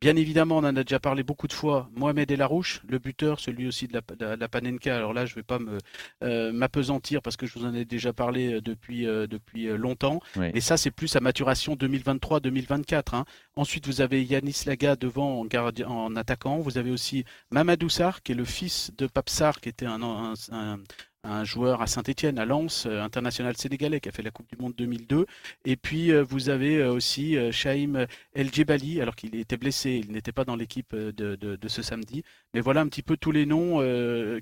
Bien 0.00 0.16
évidemment, 0.16 0.56
on 0.56 0.64
en 0.64 0.76
a 0.76 0.82
déjà 0.82 0.98
parlé 0.98 1.22
beaucoup 1.22 1.46
de 1.46 1.52
fois. 1.52 1.90
Mohamed 1.94 2.30
El 2.30 2.40
Arouche, 2.40 2.80
le 2.88 2.98
buteur, 2.98 3.38
celui 3.38 3.66
aussi 3.68 3.86
de 3.86 3.92
la, 3.92 4.00
de 4.16 4.24
la- 4.24 4.36
de 4.36 4.40
la 4.40 4.48
Panenka. 4.48 4.96
Alors 4.96 5.12
là, 5.12 5.26
je 5.26 5.32
ne 5.32 5.36
vais 5.36 5.42
pas 5.42 5.58
me 5.58 5.76
euh, 6.22 6.52
m'apesantir 6.52 7.20
parce 7.20 7.36
que 7.36 7.44
je 7.46 7.58
vous 7.58 7.66
en 7.66 7.74
ai 7.74 7.84
déjà 7.84 8.14
parlé 8.14 8.54
euh, 8.54 8.60
depuis, 8.62 9.06
euh, 9.06 9.26
depuis 9.26 9.66
longtemps. 9.66 10.20
Oui. 10.36 10.46
Et 10.54 10.62
ça, 10.62 10.78
c'est 10.78 10.90
plus 10.90 11.14
à 11.16 11.20
maturation 11.20 11.74
2023-2024. 11.74 13.14
hein. 13.14 13.24
Ensuite, 13.56 13.86
vous 13.86 14.00
avez 14.00 14.24
Yanis 14.24 14.62
Laga 14.64 14.96
devant 14.96 15.40
en, 15.40 15.44
gardien, 15.44 15.86
en 15.88 16.16
attaquant. 16.16 16.60
Vous 16.60 16.78
avez 16.78 16.90
aussi 16.90 17.26
Mamadou 17.50 17.90
Sarr, 17.90 18.22
qui 18.22 18.32
est 18.32 18.36
le 18.36 18.46
fils 18.46 18.92
de 18.96 19.06
Pape 19.06 19.28
Sarr, 19.28 19.60
qui 19.60 19.68
était 19.68 19.84
un, 19.84 20.02
un- 20.02 20.32
un- 20.52 20.78
un 21.24 21.44
joueur 21.44 21.82
à 21.82 21.86
Saint-Etienne, 21.86 22.38
à 22.38 22.44
Lens, 22.44 22.86
euh, 22.86 23.02
international 23.02 23.56
sénégalais, 23.56 24.00
qui 24.00 24.08
a 24.08 24.12
fait 24.12 24.22
la 24.22 24.30
Coupe 24.30 24.48
du 24.48 24.56
Monde 24.60 24.74
2002. 24.76 25.26
Et 25.64 25.76
puis, 25.76 26.12
euh, 26.12 26.22
vous 26.22 26.48
avez 26.48 26.78
euh, 26.78 26.92
aussi 26.92 27.36
Shaim 27.52 28.06
El 28.32 28.52
Djebali, 28.52 29.00
alors 29.00 29.16
qu'il 29.16 29.34
était 29.36 29.56
blessé, 29.56 30.00
il 30.04 30.12
n'était 30.12 30.32
pas 30.32 30.44
dans 30.44 30.56
l'équipe 30.56 30.94
de, 30.94 31.58
ce 31.68 31.82
samedi. 31.82 32.22
Mais 32.54 32.60
voilà 32.60 32.80
un 32.80 32.88
petit 32.88 33.02
peu 33.02 33.16
tous 33.16 33.32
les 33.32 33.46
noms 33.46 33.78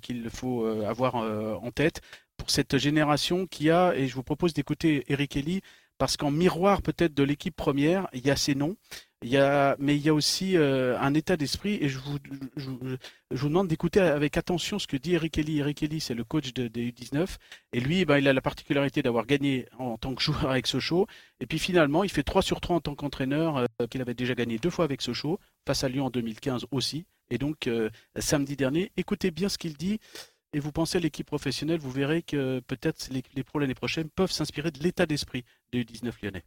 qu'il 0.00 0.30
faut 0.30 0.66
avoir 0.66 1.16
en 1.16 1.70
tête 1.70 2.00
pour 2.36 2.50
cette 2.50 2.78
génération 2.78 3.46
qui 3.46 3.70
a, 3.70 3.94
et 3.94 4.06
je 4.06 4.14
vous 4.14 4.22
propose 4.22 4.54
d'écouter 4.54 5.04
Eric 5.08 5.36
Elly, 5.36 5.60
parce 5.98 6.16
qu'en 6.16 6.30
miroir 6.30 6.80
peut-être 6.82 7.14
de 7.14 7.22
l'équipe 7.24 7.54
première, 7.56 8.08
il 8.12 8.24
y 8.26 8.30
a 8.30 8.36
ces 8.36 8.54
noms, 8.54 8.76
il 9.22 9.30
y 9.30 9.36
a, 9.36 9.74
mais 9.80 9.96
il 9.96 10.02
y 10.02 10.08
a 10.08 10.14
aussi 10.14 10.56
euh, 10.56 10.96
un 11.00 11.12
état 11.12 11.36
d'esprit, 11.36 11.78
et 11.80 11.88
je 11.88 11.98
vous, 11.98 12.18
je, 12.56 12.70
je 13.32 13.36
vous 13.40 13.48
demande 13.48 13.66
d'écouter 13.66 13.98
avec 14.00 14.36
attention 14.36 14.78
ce 14.78 14.86
que 14.86 14.96
dit 14.96 15.14
Eric 15.14 15.36
Elly. 15.38 15.58
Eric 15.58 15.82
Elly, 15.82 16.00
c'est 16.00 16.14
le 16.14 16.22
coach 16.22 16.54
de- 16.54 16.68
des 16.68 16.92
U19, 16.92 17.26
et 17.72 17.80
lui, 17.80 18.04
ben, 18.04 18.18
il 18.18 18.28
a 18.28 18.32
la 18.32 18.40
particularité 18.40 19.02
d'avoir 19.02 19.26
gagné 19.26 19.66
en 19.78 19.98
tant 19.98 20.14
que 20.14 20.22
joueur 20.22 20.48
avec 20.48 20.68
Sochaux, 20.68 21.08
et 21.40 21.46
puis 21.46 21.58
finalement, 21.58 22.04
il 22.04 22.10
fait 22.10 22.22
3 22.22 22.42
sur 22.42 22.60
3 22.60 22.76
en 22.76 22.80
tant 22.80 22.94
qu'entraîneur, 22.94 23.56
euh, 23.56 23.86
qu'il 23.90 24.00
avait 24.00 24.14
déjà 24.14 24.34
gagné 24.36 24.58
deux 24.58 24.70
fois 24.70 24.84
avec 24.84 25.02
Sochaux, 25.02 25.40
face 25.66 25.82
à 25.82 25.88
Lyon 25.88 26.06
en 26.06 26.10
2015 26.10 26.66
aussi, 26.70 27.04
et 27.30 27.38
donc 27.38 27.66
euh, 27.66 27.90
samedi 28.18 28.54
dernier, 28.56 28.92
écoutez 28.96 29.32
bien 29.32 29.48
ce 29.48 29.58
qu'il 29.58 29.74
dit, 29.76 29.98
et 30.52 30.60
vous 30.60 30.72
pensez 30.72 30.98
à 30.98 31.00
l'équipe 31.00 31.26
professionnelle, 31.26 31.80
vous 31.80 31.90
verrez 31.90 32.22
que 32.22 32.60
peut-être 32.60 33.08
les, 33.10 33.22
les 33.34 33.44
l'année 33.54 33.74
prochaine 33.74 34.08
peuvent 34.08 34.30
s'inspirer 34.30 34.70
de 34.70 34.82
l'état 34.82 35.06
d'esprit 35.06 35.44
des 35.72 35.84
U19 35.84 36.12
lyonnais. 36.22 36.44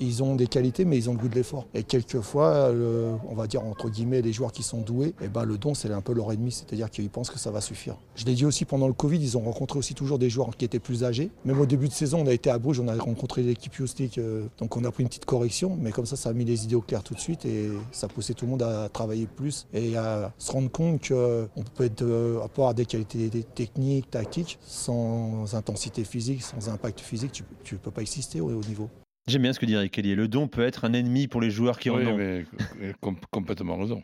Ils 0.00 0.22
ont 0.22 0.36
des 0.36 0.46
qualités, 0.46 0.84
mais 0.84 0.96
ils 0.96 1.10
ont 1.10 1.12
le 1.12 1.18
goût 1.18 1.28
de 1.28 1.34
l'effort. 1.34 1.66
Et 1.74 1.82
quelquefois, 1.82 2.72
le- 2.72 3.12
on 3.28 3.34
va 3.34 3.46
dire 3.46 3.64
entre 3.64 3.88
guillemets, 3.90 4.22
les 4.22 4.32
joueurs 4.32 4.52
qui 4.52 4.62
sont 4.62 4.80
doués, 4.80 5.14
eh 5.20 5.28
ben, 5.28 5.44
le 5.44 5.58
don, 5.58 5.74
c'est 5.74 5.90
un 5.90 6.00
peu 6.00 6.12
leur 6.12 6.32
ennemi, 6.32 6.52
c'est-à-dire 6.52 6.90
qu'ils 6.90 7.10
pensent 7.10 7.30
que 7.30 7.38
ça 7.38 7.50
va 7.50 7.60
suffire. 7.60 7.96
Je 8.14 8.24
l'ai 8.24 8.34
dit 8.34 8.44
aussi 8.44 8.64
pendant 8.64 8.86
le 8.86 8.92
Covid, 8.92 9.18
ils 9.18 9.36
ont 9.36 9.42
rencontré 9.42 9.78
aussi 9.78 9.94
toujours 9.94 10.18
des 10.18 10.30
joueurs 10.30 10.56
qui 10.56 10.64
étaient 10.64 10.78
plus 10.78 11.04
âgés. 11.04 11.30
Même 11.44 11.60
au 11.60 11.66
début 11.66 11.88
de 11.88 11.92
saison, 11.92 12.20
on 12.22 12.26
a 12.26 12.32
été 12.32 12.50
à 12.50 12.58
Bruges, 12.58 12.80
on 12.80 12.88
a 12.88 12.94
rencontré 12.96 13.42
l'équipe 13.42 13.74
Youstik, 13.76 14.18
euh, 14.18 14.46
donc 14.58 14.76
on 14.76 14.84
a 14.84 14.90
pris 14.90 15.02
une 15.02 15.08
petite 15.08 15.24
correction, 15.24 15.76
mais 15.80 15.90
comme 15.90 16.06
ça, 16.06 16.16
ça 16.16 16.30
a 16.30 16.32
mis 16.32 16.44
les 16.44 16.64
idées 16.64 16.74
au 16.76 16.80
clair 16.80 17.02
tout 17.02 17.14
de 17.14 17.20
suite 17.20 17.44
et 17.44 17.68
ça 17.92 18.06
a 18.06 18.08
poussé 18.08 18.34
tout 18.34 18.44
le 18.44 18.52
monde 18.52 18.62
à 18.62 18.88
travailler 18.88 19.26
plus 19.26 19.66
et 19.72 19.96
à 19.96 20.32
se 20.38 20.52
rendre 20.52 20.70
compte 20.70 21.08
qu'on 21.08 21.62
peut 21.74 21.84
être, 21.84 22.02
euh, 22.02 22.40
avoir 22.42 22.74
des 22.74 22.86
qualités 22.86 23.28
techniques, 23.54 24.10
tactiques, 24.10 24.58
sans 24.62 25.54
intensité 25.54 26.04
physique, 26.04 26.42
sans 26.42 26.68
impact 26.68 27.00
physique, 27.00 27.42
tu 27.64 27.74
ne 27.74 27.78
peux 27.78 27.90
pas 27.90 28.02
exister 28.02 28.40
au 28.40 28.50
haut 28.50 28.64
niveau. 28.68 28.88
J'aime 29.28 29.42
bien 29.42 29.52
ce 29.52 29.58
que 29.60 29.66
dit 29.66 29.74
Eric 29.74 29.92
Kelly. 29.92 30.14
Le 30.14 30.26
don 30.26 30.48
peut 30.48 30.64
être 30.66 30.84
un 30.84 30.92
ennemi 30.94 31.28
pour 31.28 31.40
les 31.40 31.50
joueurs 31.50 31.78
qui 31.78 31.90
en 31.90 31.96
Oui, 31.96 32.06
ont. 32.06 32.16
mais 32.16 32.44
euh, 32.82 32.92
com- 33.00 33.16
complètement 33.30 33.76
raison. 33.76 34.02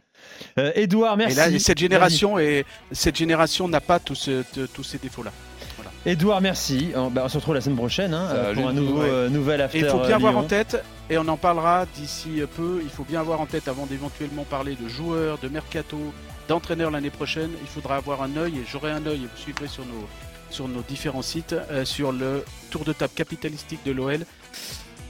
Euh, 0.59 0.71
Edouard, 0.75 1.17
merci. 1.17 1.33
Et 1.33 1.51
là, 1.51 1.59
cette 1.59 1.79
génération, 1.79 2.39
est, 2.39 2.65
cette 2.93 3.17
génération 3.17 3.67
n'a 3.67 3.81
pas 3.81 3.99
tous, 3.99 4.15
ce- 4.15 4.67
tous 4.67 4.83
ces 4.85 4.99
défauts-là. 4.99 5.33
Edouard, 6.07 6.43
merci. 6.43 6.91
On, 6.95 7.11
bah, 7.11 7.23
on 7.25 7.29
se 7.31 7.39
retrouve 7.39 7.55
la 7.55 7.63
semaine 7.63 7.79
prochaine 7.79 8.13
hein, 8.13 8.53
pour 8.55 8.69
un 8.69 8.73
nouveau, 8.75 9.01
ouais. 9.01 9.09
euh, 9.09 9.29
nouvel 9.31 9.61
Et 9.61 9.63
after. 9.63 9.79
il 9.79 9.87
faut 9.87 10.01
bien 10.01 10.11
euh, 10.11 10.15
avoir 10.17 10.33
Lyon. 10.33 10.41
en 10.43 10.45
tête, 10.45 10.83
et 11.09 11.17
on 11.17 11.27
en 11.29 11.39
parlera 11.39 11.87
d'ici 11.97 12.43
peu, 12.55 12.81
il 12.83 12.91
faut 12.91 13.05
bien 13.05 13.21
avoir 13.21 13.41
en 13.41 13.47
tête 13.47 13.69
avant 13.69 13.87
d'éventuellement 13.87 14.45
parler 14.45 14.77
de 14.79 14.87
joueurs, 14.87 15.39
de 15.39 15.49
mercato, 15.49 15.97
d'entraîneurs 16.47 16.91
l'année 16.91 17.09
prochaine, 17.09 17.49
il 17.63 17.67
faudra 17.69 17.97
avoir 17.97 18.21
un 18.23 18.37
œil, 18.37 18.59
et 18.59 18.63
j'aurai 18.71 18.91
un 18.91 19.07
œil, 19.07 19.23
et 19.25 19.27
vous 19.27 19.37
suivrez 19.43 19.67
sur 19.67 19.87
nos, 19.87 20.07
sur 20.51 20.69
nos 20.69 20.83
différents 20.83 21.23
sites, 21.23 21.55
euh, 21.71 21.87
sur 21.87 22.13
le 22.13 22.45
tour 22.71 22.85
de 22.85 22.93
table 22.93 23.15
capitalistique 23.17 23.81
de 23.87 23.93
l'OL. 23.93 24.27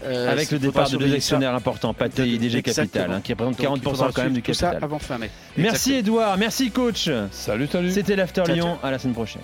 Euh, 0.07 0.31
Avec 0.31 0.51
le 0.51 0.59
départ 0.59 0.89
de 0.91 0.97
deux 0.97 1.15
actionnaires 1.15 1.55
importants, 1.55 1.95
Pathé 1.95 2.29
et 2.29 2.39
DG 2.39 2.63
Capital, 2.63 3.11
hein, 3.13 3.21
qui 3.23 3.33
représentent 3.33 3.57
Donc, 3.61 3.79
il 3.79 3.83
40% 3.89 3.91
faudra 3.91 4.13
quand 4.13 4.23
même 4.25 4.33
du 4.33 4.41
suivre 4.41 4.47
tout 4.47 4.55
ça 4.55 4.67
capital. 4.69 4.85
avant 4.85 4.99
fin 4.99 5.19
mai. 5.19 5.31
Merci. 5.57 5.95
Edouard, 5.95 6.37
merci 6.37 6.71
coach. 6.71 7.09
Salut, 7.31 7.67
salut. 7.71 7.91
C'était 7.91 8.17
l'After 8.17 8.43
Lyon, 8.49 8.79
à 8.83 8.91
la 8.91 8.99
semaine 8.99 9.15
prochaine. 9.15 9.43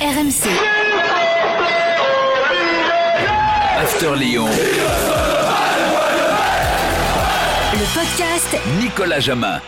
RMC, 0.00 0.48
After 3.80 4.14
Lyon. 4.16 4.46
le 7.72 7.94
podcast 7.94 8.56
Nicolas 8.80 9.20
Jamin. 9.20 9.60